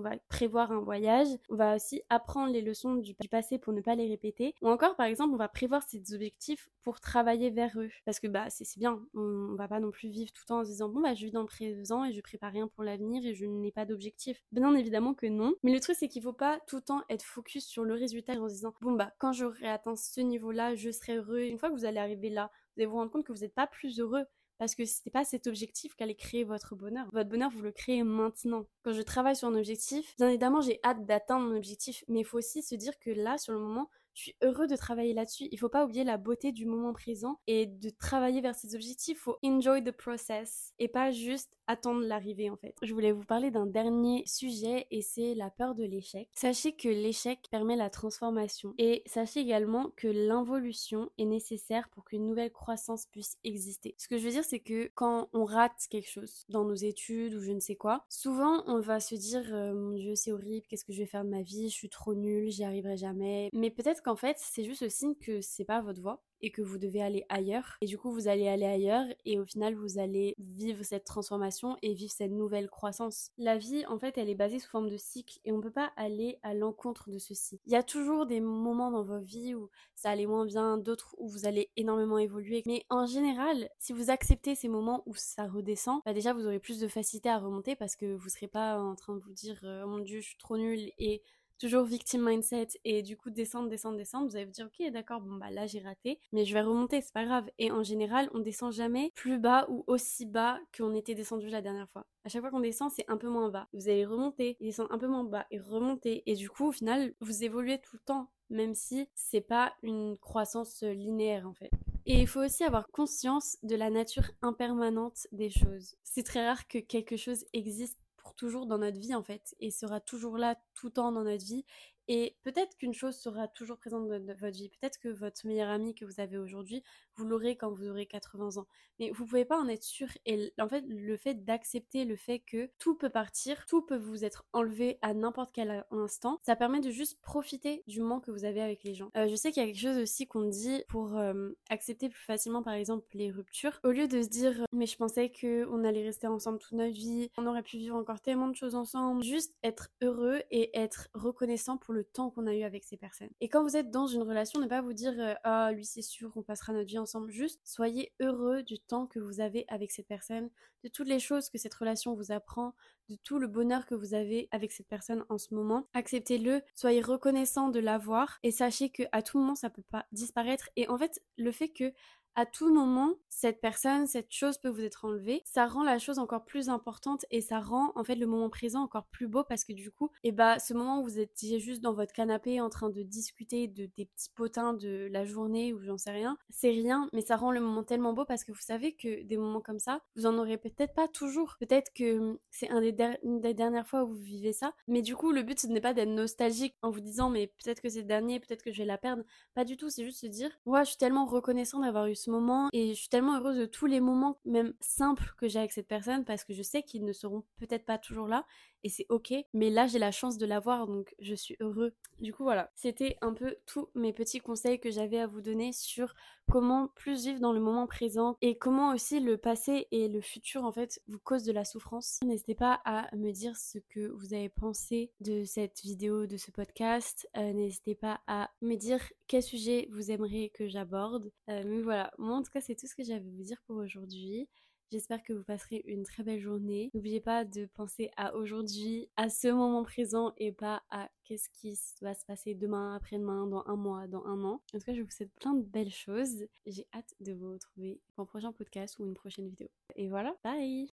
va 0.00 0.16
prévoir 0.28 0.72
un 0.72 0.80
voyage, 0.80 1.28
on 1.50 1.56
va 1.56 1.76
aussi 1.76 2.02
apprendre 2.08 2.52
les 2.52 2.62
leçons 2.62 2.94
du, 2.94 3.14
passé 3.30 3.58
pour 3.58 3.72
ne 3.72 3.80
pas 3.80 3.94
les 3.94 4.08
répéter, 4.08 4.54
ou 4.62 4.68
encore 4.68 4.96
par 4.96 5.06
exemple, 5.06 5.34
on 5.34 5.38
va 5.38 5.48
prévoir 5.48 5.82
ses 5.82 6.14
objectifs 6.14 6.68
pour 6.82 7.00
travailler 7.00 7.50
vers 7.50 7.78
eux. 7.78 7.90
Parce 8.04 8.20
que 8.20 8.28
bah 8.28 8.46
c'est 8.48 8.66
bien, 8.78 9.00
on, 9.14 9.54
va 9.56 9.68
pas 9.68 9.80
non 9.80 9.90
plus 9.90 10.08
vivre 10.08 10.32
tout 10.32 10.42
le 10.44 10.48
temps 10.48 10.60
en 10.60 10.64
se 10.64 10.70
disant 10.70 10.88
bon 10.88 11.00
bah 11.00 11.14
je 11.14 11.24
vis 11.24 11.32
dans 11.32 11.40
le 11.40 11.46
présent 11.46 12.04
et 12.04 12.12
je 12.12 12.20
prépare 12.20 12.52
rien 12.52 12.68
pour 12.68 12.84
l'avenir 12.84 13.24
et 13.26 13.34
je 13.34 13.44
n'ai 13.44 13.72
pas 13.72 13.84
d'objectif. 13.84 14.42
Bien 14.52 14.74
évidemment 14.74 15.14
que 15.14 15.26
non, 15.26 15.54
mais 15.62 15.72
le 15.72 15.80
truc 15.80 15.96
c'est 15.98 16.08
qu'il 16.08 16.22
faut 16.22 16.32
pas 16.32 16.60
tout 16.66 16.76
le 16.76 16.82
temps 16.82 17.02
être 17.08 17.24
focus 17.24 17.66
sur 17.66 17.84
le 17.84 17.94
résultat 17.94 18.34
en 18.34 18.48
se 18.48 18.54
disant 18.54 18.74
bon 18.80 18.92
bah 18.92 19.12
quand 19.18 19.32
j'aurai 19.32 19.68
atteint 19.68 19.96
ce 19.96 20.20
niveau-là, 20.20 20.74
je 20.74 20.90
serai 20.90 21.16
heureux. 21.16 21.40
Une 21.40 21.58
fois 21.58 21.70
que 21.70 21.74
vous 21.74 21.84
allez 21.84 21.98
arriver 21.98 22.30
là, 22.30 22.50
vous 22.76 22.82
allez 22.82 22.86
vous 22.86 22.96
rendre 22.96 23.10
compte 23.10 23.24
que 23.24 23.32
vous 23.32 23.40
n'êtes 23.40 23.54
pas 23.54 23.66
plus 23.66 23.98
heureux 23.98 24.24
parce 24.58 24.74
que 24.74 24.84
c'était 24.84 25.10
pas 25.10 25.24
cet 25.24 25.46
objectif 25.46 25.94
qu'allait 25.94 26.14
créer 26.14 26.44
votre 26.44 26.74
bonheur. 26.74 27.06
Votre 27.12 27.28
bonheur, 27.28 27.50
vous 27.50 27.62
le 27.62 27.72
créez 27.72 28.02
maintenant. 28.02 28.66
Quand 28.82 28.92
je 28.92 29.02
travaille 29.02 29.36
sur 29.36 29.48
un 29.48 29.54
objectif, 29.54 30.14
bien 30.18 30.28
évidemment, 30.28 30.60
j'ai 30.60 30.80
hâte 30.84 31.04
d'atteindre 31.04 31.46
mon 31.46 31.56
objectif, 31.56 32.04
mais 32.08 32.20
il 32.20 32.24
faut 32.24 32.38
aussi 32.38 32.62
se 32.62 32.74
dire 32.74 32.98
que 32.98 33.10
là, 33.10 33.38
sur 33.38 33.52
le 33.52 33.58
moment, 33.58 33.90
je 34.14 34.22
suis 34.22 34.36
heureux 34.42 34.66
de 34.66 34.76
travailler 34.76 35.12
là-dessus. 35.12 35.46
Il 35.52 35.58
faut 35.58 35.68
pas 35.68 35.84
oublier 35.84 36.02
la 36.02 36.16
beauté 36.16 36.50
du 36.50 36.64
moment 36.64 36.94
présent 36.94 37.38
et 37.46 37.66
de 37.66 37.90
travailler 37.90 38.40
vers 38.40 38.54
ses 38.54 38.74
objectifs. 38.74 39.18
Il 39.18 39.20
faut 39.20 39.38
enjoy 39.44 39.84
the 39.84 39.92
process 39.92 40.72
et 40.78 40.88
pas 40.88 41.10
juste 41.10 41.55
attendre 41.66 42.02
l'arrivée 42.02 42.50
en 42.50 42.56
fait. 42.56 42.74
Je 42.82 42.92
voulais 42.92 43.12
vous 43.12 43.24
parler 43.24 43.50
d'un 43.50 43.66
dernier 43.66 44.22
sujet 44.26 44.86
et 44.90 45.02
c'est 45.02 45.34
la 45.34 45.50
peur 45.50 45.74
de 45.74 45.84
l'échec. 45.84 46.28
Sachez 46.32 46.72
que 46.72 46.88
l'échec 46.88 47.40
permet 47.50 47.76
la 47.76 47.90
transformation 47.90 48.74
et 48.78 49.02
sachez 49.06 49.40
également 49.40 49.90
que 49.96 50.08
l'involution 50.08 51.10
est 51.18 51.24
nécessaire 51.24 51.88
pour 51.90 52.04
qu'une 52.04 52.26
nouvelle 52.26 52.52
croissance 52.52 53.06
puisse 53.06 53.38
exister. 53.44 53.94
Ce 53.98 54.08
que 54.08 54.18
je 54.18 54.24
veux 54.24 54.30
dire 54.30 54.44
c'est 54.44 54.60
que 54.60 54.90
quand 54.94 55.28
on 55.32 55.44
rate 55.44 55.86
quelque 55.90 56.10
chose 56.10 56.44
dans 56.48 56.64
nos 56.64 56.74
études 56.74 57.34
ou 57.34 57.40
je 57.40 57.52
ne 57.52 57.60
sais 57.60 57.76
quoi, 57.76 58.04
souvent 58.08 58.62
on 58.66 58.80
va 58.80 59.00
se 59.00 59.14
dire 59.14 59.44
euh, 59.52 59.74
mon 59.74 59.92
dieu 59.92 60.14
c'est 60.14 60.32
horrible, 60.32 60.66
qu'est-ce 60.68 60.84
que 60.84 60.92
je 60.92 60.98
vais 60.98 61.06
faire 61.06 61.24
de 61.24 61.30
ma 61.30 61.42
vie, 61.42 61.68
je 61.68 61.74
suis 61.74 61.90
trop 61.90 62.14
nulle, 62.14 62.50
j'y 62.50 62.64
arriverai 62.64 62.96
jamais. 62.96 63.50
Mais 63.52 63.70
peut-être 63.70 64.02
qu'en 64.02 64.16
fait 64.16 64.36
c'est 64.38 64.64
juste 64.64 64.82
le 64.82 64.88
signe 64.88 65.14
que 65.14 65.40
c'est 65.40 65.64
pas 65.64 65.80
votre 65.80 66.00
voie 66.00 66.22
et 66.42 66.50
que 66.50 66.62
vous 66.62 66.78
devez 66.78 67.02
aller 67.02 67.24
ailleurs. 67.28 67.76
Et 67.80 67.86
du 67.86 67.98
coup, 67.98 68.12
vous 68.12 68.28
allez 68.28 68.48
aller 68.48 68.66
ailleurs 68.66 69.06
et 69.24 69.38
au 69.38 69.44
final, 69.44 69.74
vous 69.74 69.98
allez 69.98 70.34
vivre 70.38 70.82
cette 70.84 71.04
transformation 71.04 71.76
et 71.82 71.94
vivre 71.94 72.12
cette 72.12 72.30
nouvelle 72.30 72.68
croissance. 72.68 73.30
La 73.38 73.56
vie, 73.56 73.84
en 73.86 73.98
fait, 73.98 74.18
elle 74.18 74.28
est 74.28 74.34
basée 74.34 74.58
sous 74.58 74.70
forme 74.70 74.90
de 74.90 74.96
cycle 74.96 75.38
et 75.44 75.52
on 75.52 75.58
ne 75.58 75.62
peut 75.62 75.70
pas 75.70 75.92
aller 75.96 76.38
à 76.42 76.54
l'encontre 76.54 77.10
de 77.10 77.18
ceci. 77.18 77.60
Il 77.66 77.72
y 77.72 77.76
a 77.76 77.82
toujours 77.82 78.26
des 78.26 78.40
moments 78.40 78.90
dans 78.90 79.02
vos 79.02 79.18
vies 79.18 79.54
où 79.54 79.70
ça 79.94 80.10
allait 80.10 80.26
moins 80.26 80.46
bien, 80.46 80.78
d'autres 80.78 81.14
où 81.18 81.28
vous 81.28 81.46
allez 81.46 81.70
énormément 81.76 82.18
évoluer. 82.18 82.62
Mais 82.66 82.84
en 82.90 83.06
général, 83.06 83.68
si 83.78 83.92
vous 83.92 84.10
acceptez 84.10 84.54
ces 84.54 84.68
moments 84.68 85.02
où 85.06 85.14
ça 85.14 85.46
redescend, 85.46 86.00
bah 86.04 86.12
déjà, 86.12 86.32
vous 86.32 86.46
aurez 86.46 86.60
plus 86.60 86.80
de 86.80 86.88
facilité 86.88 87.28
à 87.28 87.38
remonter 87.38 87.76
parce 87.76 87.96
que 87.96 88.14
vous 88.14 88.28
serez 88.28 88.48
pas 88.48 88.78
en 88.78 88.94
train 88.94 89.14
de 89.14 89.20
vous 89.20 89.32
dire 89.32 89.58
oh 89.62 89.86
mon 89.86 89.98
dieu, 89.98 90.20
je 90.20 90.26
suis 90.26 90.38
trop 90.38 90.56
nulle 90.56 90.90
et 90.98 91.22
toujours 91.58 91.84
victim 91.84 92.24
mindset 92.24 92.68
et 92.84 93.02
du 93.02 93.16
coup 93.16 93.30
descendre, 93.30 93.68
descendre, 93.68 93.96
descendre, 93.96 94.28
vous 94.28 94.36
allez 94.36 94.44
vous 94.44 94.52
dire 94.52 94.66
ok 94.66 94.90
d'accord 94.92 95.20
bon 95.20 95.36
bah 95.36 95.50
là 95.50 95.66
j'ai 95.66 95.80
raté 95.80 96.20
mais 96.32 96.44
je 96.44 96.52
vais 96.52 96.62
remonter 96.62 97.00
c'est 97.00 97.12
pas 97.12 97.24
grave 97.24 97.48
et 97.58 97.70
en 97.70 97.82
général 97.82 98.30
on 98.34 98.40
descend 98.40 98.72
jamais 98.72 99.12
plus 99.14 99.38
bas 99.38 99.66
ou 99.68 99.84
aussi 99.86 100.26
bas 100.26 100.58
qu'on 100.76 100.94
était 100.94 101.14
descendu 101.14 101.48
la 101.48 101.62
dernière 101.62 101.88
fois. 101.88 102.06
À 102.24 102.28
chaque 102.28 102.42
fois 102.42 102.50
qu'on 102.50 102.60
descend 102.60 102.90
c'est 102.90 103.08
un 103.08 103.16
peu 103.16 103.28
moins 103.28 103.50
bas. 103.50 103.68
Vous 103.72 103.88
allez 103.88 104.04
remonter, 104.06 104.56
descendre 104.60 104.92
un 104.92 104.98
peu 104.98 105.08
moins 105.08 105.24
bas 105.24 105.46
et 105.50 105.58
remonter 105.58 106.22
et 106.26 106.34
du 106.34 106.48
coup 106.48 106.66
au 106.66 106.72
final 106.72 107.14
vous 107.20 107.44
évoluez 107.44 107.78
tout 107.78 107.96
le 107.96 108.02
temps 108.04 108.30
même 108.50 108.74
si 108.74 109.08
c'est 109.14 109.40
pas 109.40 109.74
une 109.82 110.16
croissance 110.18 110.82
linéaire 110.82 111.48
en 111.48 111.54
fait. 111.54 111.70
Et 112.08 112.20
il 112.20 112.28
faut 112.28 112.40
aussi 112.40 112.62
avoir 112.62 112.86
conscience 112.88 113.56
de 113.64 113.74
la 113.74 113.90
nature 113.90 114.30
impermanente 114.40 115.26
des 115.32 115.50
choses. 115.50 115.96
C'est 116.04 116.22
très 116.22 116.46
rare 116.46 116.68
que 116.68 116.78
quelque 116.78 117.16
chose 117.16 117.44
existe 117.52 117.98
toujours 118.36 118.66
dans 118.66 118.78
notre 118.78 118.98
vie 118.98 119.14
en 119.14 119.22
fait 119.22 119.54
et 119.60 119.70
sera 119.70 120.00
toujours 120.00 120.38
là 120.38 120.56
tout 120.74 120.86
le 120.86 120.92
temps 120.92 121.12
dans 121.12 121.24
notre 121.24 121.44
vie 121.44 121.64
et 122.08 122.36
peut-être 122.42 122.76
qu'une 122.76 122.94
chose 122.94 123.16
sera 123.16 123.48
toujours 123.48 123.78
présente 123.78 124.08
dans 124.08 124.20
votre 124.20 124.46
vie. 124.48 124.70
Peut-être 124.80 124.98
que 124.98 125.08
votre 125.08 125.46
meilleur 125.46 125.68
ami 125.68 125.94
que 125.94 126.04
vous 126.04 126.20
avez 126.20 126.38
aujourd'hui, 126.38 126.82
vous 127.16 127.24
l'aurez 127.24 127.56
quand 127.56 127.70
vous 127.70 127.88
aurez 127.88 128.06
80 128.06 128.58
ans. 128.60 128.66
Mais 128.98 129.10
vous 129.10 129.26
pouvez 129.26 129.44
pas 129.44 129.58
en 129.58 129.68
être 129.68 129.82
sûr. 129.82 130.08
Et 130.24 130.52
en 130.58 130.68
fait, 130.68 130.84
le 130.86 131.16
fait 131.16 131.44
d'accepter 131.44 132.04
le 132.04 132.16
fait 132.16 132.40
que 132.40 132.70
tout 132.78 132.94
peut 132.94 133.10
partir, 133.10 133.66
tout 133.66 133.82
peut 133.82 133.96
vous 133.96 134.24
être 134.24 134.44
enlevé 134.52 134.98
à 135.02 135.14
n'importe 135.14 135.50
quel 135.52 135.84
instant, 135.90 136.38
ça 136.42 136.56
permet 136.56 136.80
de 136.80 136.90
juste 136.90 137.20
profiter 137.20 137.82
du 137.86 138.00
moment 138.00 138.20
que 138.20 138.30
vous 138.30 138.44
avez 138.44 138.60
avec 138.60 138.84
les 138.84 138.94
gens. 138.94 139.10
Euh, 139.16 139.28
je 139.28 139.34
sais 139.34 139.50
qu'il 139.50 139.62
y 139.62 139.66
a 139.66 139.68
quelque 139.68 139.80
chose 139.80 139.98
aussi 139.98 140.26
qu'on 140.26 140.44
dit 140.44 140.82
pour 140.88 141.16
euh, 141.16 141.50
accepter 141.68 142.08
plus 142.08 142.24
facilement, 142.24 142.62
par 142.62 142.74
exemple, 142.74 143.04
les 143.14 143.30
ruptures. 143.30 143.80
Au 143.84 143.90
lieu 143.90 144.08
de 144.08 144.22
se 144.22 144.28
dire, 144.28 144.64
mais 144.72 144.86
je 144.86 144.96
pensais 144.96 145.30
que 145.30 145.66
on 145.66 145.84
allait 145.84 146.04
rester 146.04 146.26
ensemble 146.26 146.58
toute 146.58 146.72
notre 146.72 146.94
vie, 146.94 147.30
on 147.36 147.46
aurait 147.46 147.62
pu 147.62 147.78
vivre 147.78 147.96
encore 147.96 148.20
tellement 148.20 148.48
de 148.48 148.56
choses 148.56 148.74
ensemble, 148.74 149.22
juste 149.22 149.54
être 149.62 149.88
heureux 150.02 150.42
et 150.50 150.76
être 150.78 151.08
reconnaissant 151.14 151.76
pour 151.76 151.94
le 151.96 152.04
temps 152.04 152.30
qu'on 152.30 152.46
a 152.46 152.54
eu 152.54 152.62
avec 152.62 152.84
ces 152.84 152.96
personnes. 152.96 153.30
Et 153.40 153.48
quand 153.48 153.62
vous 153.62 153.76
êtes 153.76 153.90
dans 153.90 154.06
une 154.06 154.22
relation, 154.22 154.60
ne 154.60 154.66
pas 154.66 154.82
vous 154.82 154.92
dire 154.92 155.14
euh, 155.18 155.34
ah 155.44 155.72
lui 155.72 155.84
c'est 155.84 156.02
sûr 156.02 156.32
on 156.36 156.42
passera 156.42 156.72
notre 156.72 156.88
vie 156.88 156.98
ensemble. 156.98 157.30
Juste 157.30 157.60
soyez 157.64 158.12
heureux 158.20 158.62
du 158.62 158.78
temps 158.78 159.06
que 159.06 159.18
vous 159.18 159.40
avez 159.40 159.64
avec 159.68 159.90
cette 159.90 160.06
personne, 160.06 160.50
de 160.84 160.88
toutes 160.88 161.08
les 161.08 161.18
choses 161.18 161.48
que 161.48 161.58
cette 161.58 161.74
relation 161.74 162.14
vous 162.14 162.32
apprend, 162.32 162.74
de 163.08 163.16
tout 163.16 163.38
le 163.38 163.46
bonheur 163.46 163.86
que 163.86 163.94
vous 163.94 164.14
avez 164.14 164.48
avec 164.50 164.72
cette 164.72 164.88
personne 164.88 165.24
en 165.28 165.38
ce 165.38 165.54
moment. 165.54 165.88
Acceptez-le, 165.94 166.62
soyez 166.74 167.00
reconnaissant 167.00 167.68
de 167.68 167.80
l'avoir 167.80 168.38
et 168.42 168.50
sachez 168.50 168.90
que 168.90 169.04
à 169.12 169.22
tout 169.22 169.38
moment 169.38 169.54
ça 169.54 169.70
peut 169.70 169.82
pas 169.90 170.06
disparaître. 170.12 170.68
Et 170.76 170.88
en 170.88 170.98
fait, 170.98 171.22
le 171.36 171.52
fait 171.52 171.68
que 171.68 171.92
à 172.36 172.46
tout 172.46 172.72
moment, 172.72 173.14
cette 173.30 173.60
personne, 173.60 174.06
cette 174.06 174.32
chose 174.32 174.58
peut 174.58 174.68
vous 174.68 174.82
être 174.82 175.06
enlevée. 175.06 175.42
Ça 175.44 175.66
rend 175.66 175.82
la 175.82 175.98
chose 175.98 176.18
encore 176.18 176.44
plus 176.44 176.68
importante 176.68 177.24
et 177.30 177.40
ça 177.40 177.60
rend 177.60 177.92
en 177.96 178.04
fait 178.04 178.14
le 178.14 178.26
moment 178.26 178.50
présent 178.50 178.82
encore 178.82 179.06
plus 179.06 179.26
beau 179.26 179.42
parce 179.42 179.64
que 179.64 179.72
du 179.72 179.90
coup, 179.90 180.10
eh 180.22 180.32
bah 180.32 180.58
ce 180.58 180.74
moment 180.74 181.00
où 181.00 181.04
vous 181.04 181.18
étiez 181.18 181.58
juste 181.58 181.82
dans 181.82 181.94
votre 181.94 182.12
canapé 182.12 182.60
en 182.60 182.68
train 182.68 182.90
de 182.90 183.02
discuter 183.02 183.68
de 183.68 183.90
des 183.96 184.06
petits 184.06 184.30
potins 184.34 184.74
de 184.74 185.08
la 185.10 185.24
journée 185.24 185.72
ou 185.72 185.80
j'en 185.82 185.98
sais 185.98 186.10
rien, 186.10 186.38
c'est 186.50 186.70
rien, 186.70 187.08
mais 187.12 187.22
ça 187.22 187.36
rend 187.36 187.52
le 187.52 187.60
moment 187.60 187.82
tellement 187.82 188.12
beau 188.12 188.24
parce 188.24 188.44
que 188.44 188.52
vous 188.52 188.60
savez 188.60 188.94
que 188.94 189.22
des 189.22 189.36
moments 189.36 189.60
comme 189.60 189.78
ça, 189.78 190.00
vous 190.16 190.26
en 190.26 190.36
aurez 190.38 190.58
peut-être 190.58 190.94
pas 190.94 191.08
toujours. 191.08 191.56
Peut-être 191.58 191.92
que 191.94 192.18
hum, 192.18 192.38
c'est 192.50 192.68
une 192.70 193.40
des 193.40 193.54
dernières 193.54 193.86
fois 193.86 194.04
où 194.04 194.08
vous 194.08 194.22
vivez 194.22 194.52
ça, 194.52 194.74
mais 194.88 195.02
du 195.02 195.16
coup 195.16 195.32
le 195.32 195.42
but 195.42 195.58
ce 195.58 195.66
n'est 195.68 195.80
pas 195.80 195.94
d'être 195.94 196.08
nostalgique 196.10 196.74
en 196.82 196.90
vous 196.90 197.00
disant 197.00 197.30
mais 197.30 197.46
peut-être 197.46 197.80
que 197.80 197.88
c'est 197.88 198.00
le 198.00 198.06
dernier, 198.06 198.40
peut-être 198.40 198.62
que 198.62 198.72
je 198.72 198.78
vais 198.78 198.84
la 198.84 198.98
perdre. 198.98 199.22
Pas 199.54 199.64
du 199.64 199.76
tout, 199.78 199.88
c'est 199.88 200.04
juste 200.04 200.20
se 200.20 200.26
dire, 200.26 200.50
ouais, 200.66 200.84
je 200.84 200.90
suis 200.90 200.98
tellement 200.98 201.24
reconnaissant 201.24 201.80
d'avoir 201.80 202.06
eu 202.06 202.14
moment 202.30 202.68
et 202.72 202.94
je 202.94 202.98
suis 203.00 203.08
tellement 203.08 203.38
heureuse 203.38 203.58
de 203.58 203.66
tous 203.66 203.86
les 203.86 204.00
moments 204.00 204.38
même 204.44 204.72
simples 204.80 205.34
que 205.38 205.48
j'ai 205.48 205.58
avec 205.58 205.72
cette 205.72 205.88
personne 205.88 206.24
parce 206.24 206.44
que 206.44 206.54
je 206.54 206.62
sais 206.62 206.82
qu'ils 206.82 207.04
ne 207.04 207.12
seront 207.12 207.44
peut-être 207.58 207.84
pas 207.84 207.98
toujours 207.98 208.28
là 208.28 208.44
et 208.84 208.88
c'est 208.88 209.06
ok 209.08 209.34
mais 209.52 209.70
là 209.70 209.86
j'ai 209.86 209.98
la 209.98 210.12
chance 210.12 210.38
de 210.38 210.46
l'avoir 210.46 210.86
donc 210.86 211.14
je 211.18 211.34
suis 211.34 211.56
heureux. 211.60 211.92
Du 212.20 212.32
coup 212.32 212.44
voilà. 212.44 212.70
C'était 212.74 213.16
un 213.20 213.34
peu 213.34 213.56
tous 213.66 213.88
mes 213.94 214.12
petits 214.12 214.40
conseils 214.40 214.80
que 214.80 214.90
j'avais 214.90 215.18
à 215.18 215.26
vous 215.26 215.40
donner 215.40 215.72
sur 215.72 216.14
comment 216.50 216.88
plus 216.94 217.24
vivre 217.24 217.40
dans 217.40 217.52
le 217.52 217.60
moment 217.60 217.86
présent 217.86 218.36
et 218.40 218.56
comment 218.56 218.92
aussi 218.92 219.20
le 219.20 219.36
passé 219.36 219.88
et 219.90 220.08
le 220.08 220.20
futur 220.20 220.64
en 220.64 220.72
fait 220.72 221.00
vous 221.08 221.18
causent 221.18 221.44
de 221.44 221.52
la 221.52 221.64
souffrance. 221.64 222.18
N'hésitez 222.24 222.54
pas 222.54 222.80
à 222.84 223.14
me 223.14 223.32
dire 223.32 223.56
ce 223.56 223.78
que 223.78 224.08
vous 224.08 224.32
avez 224.32 224.48
pensé 224.48 225.10
de 225.20 225.44
cette 225.44 225.82
vidéo 225.82 226.26
de 226.26 226.36
ce 226.36 226.50
podcast. 226.50 227.28
Euh, 227.36 227.52
n'hésitez 227.52 227.94
pas 227.94 228.20
à 228.26 228.50
me 228.62 228.76
dire 228.76 229.00
quel 229.26 229.42
sujet 229.42 229.88
vous 229.92 230.10
aimeriez 230.10 230.50
que 230.50 230.68
j'aborde. 230.68 231.30
Euh, 231.48 231.62
mais 231.66 231.82
voilà. 231.82 232.10
Moi 232.18 232.36
en 232.36 232.42
tout 232.42 232.52
cas 232.52 232.60
c'est 232.60 232.76
tout 232.76 232.86
ce 232.86 232.94
que 232.94 233.04
j'avais 233.04 233.26
à 233.26 233.32
vous 233.36 233.42
dire 233.42 233.62
pour 233.66 233.76
aujourd'hui 233.76 234.48
J'espère 234.92 235.22
que 235.22 235.32
vous 235.32 235.42
passerez 235.42 235.82
une 235.86 236.04
très 236.04 236.22
belle 236.22 236.40
journée. 236.40 236.90
N'oubliez 236.94 237.20
pas 237.20 237.44
de 237.44 237.66
penser 237.74 238.10
à 238.16 238.34
aujourd'hui, 238.34 239.08
à 239.16 239.28
ce 239.28 239.48
moment 239.48 239.82
présent 239.82 240.32
et 240.36 240.52
pas 240.52 240.82
à 240.90 241.08
qu'est-ce 241.24 241.48
qui 241.50 241.78
va 242.00 242.14
se 242.14 242.24
passer 242.24 242.54
demain, 242.54 242.94
après-demain, 242.94 243.46
dans 243.46 243.64
un 243.66 243.76
mois, 243.76 244.06
dans 244.06 244.24
un 244.24 244.44
an. 244.44 244.60
En 244.74 244.78
tout 244.78 244.84
cas, 244.84 244.94
je 244.94 245.02
vous 245.02 245.10
souhaite 245.10 245.34
plein 245.34 245.54
de 245.54 245.62
belles 245.62 245.92
choses. 245.92 246.46
J'ai 246.66 246.86
hâte 246.94 247.14
de 247.20 247.32
vous 247.32 247.52
retrouver 247.52 248.00
pour 248.08 248.22
un 248.22 248.26
prochain 248.26 248.52
podcast 248.52 248.98
ou 248.98 249.06
une 249.06 249.14
prochaine 249.14 249.48
vidéo. 249.48 249.68
Et 249.96 250.08
voilà, 250.08 250.36
bye 250.44 250.84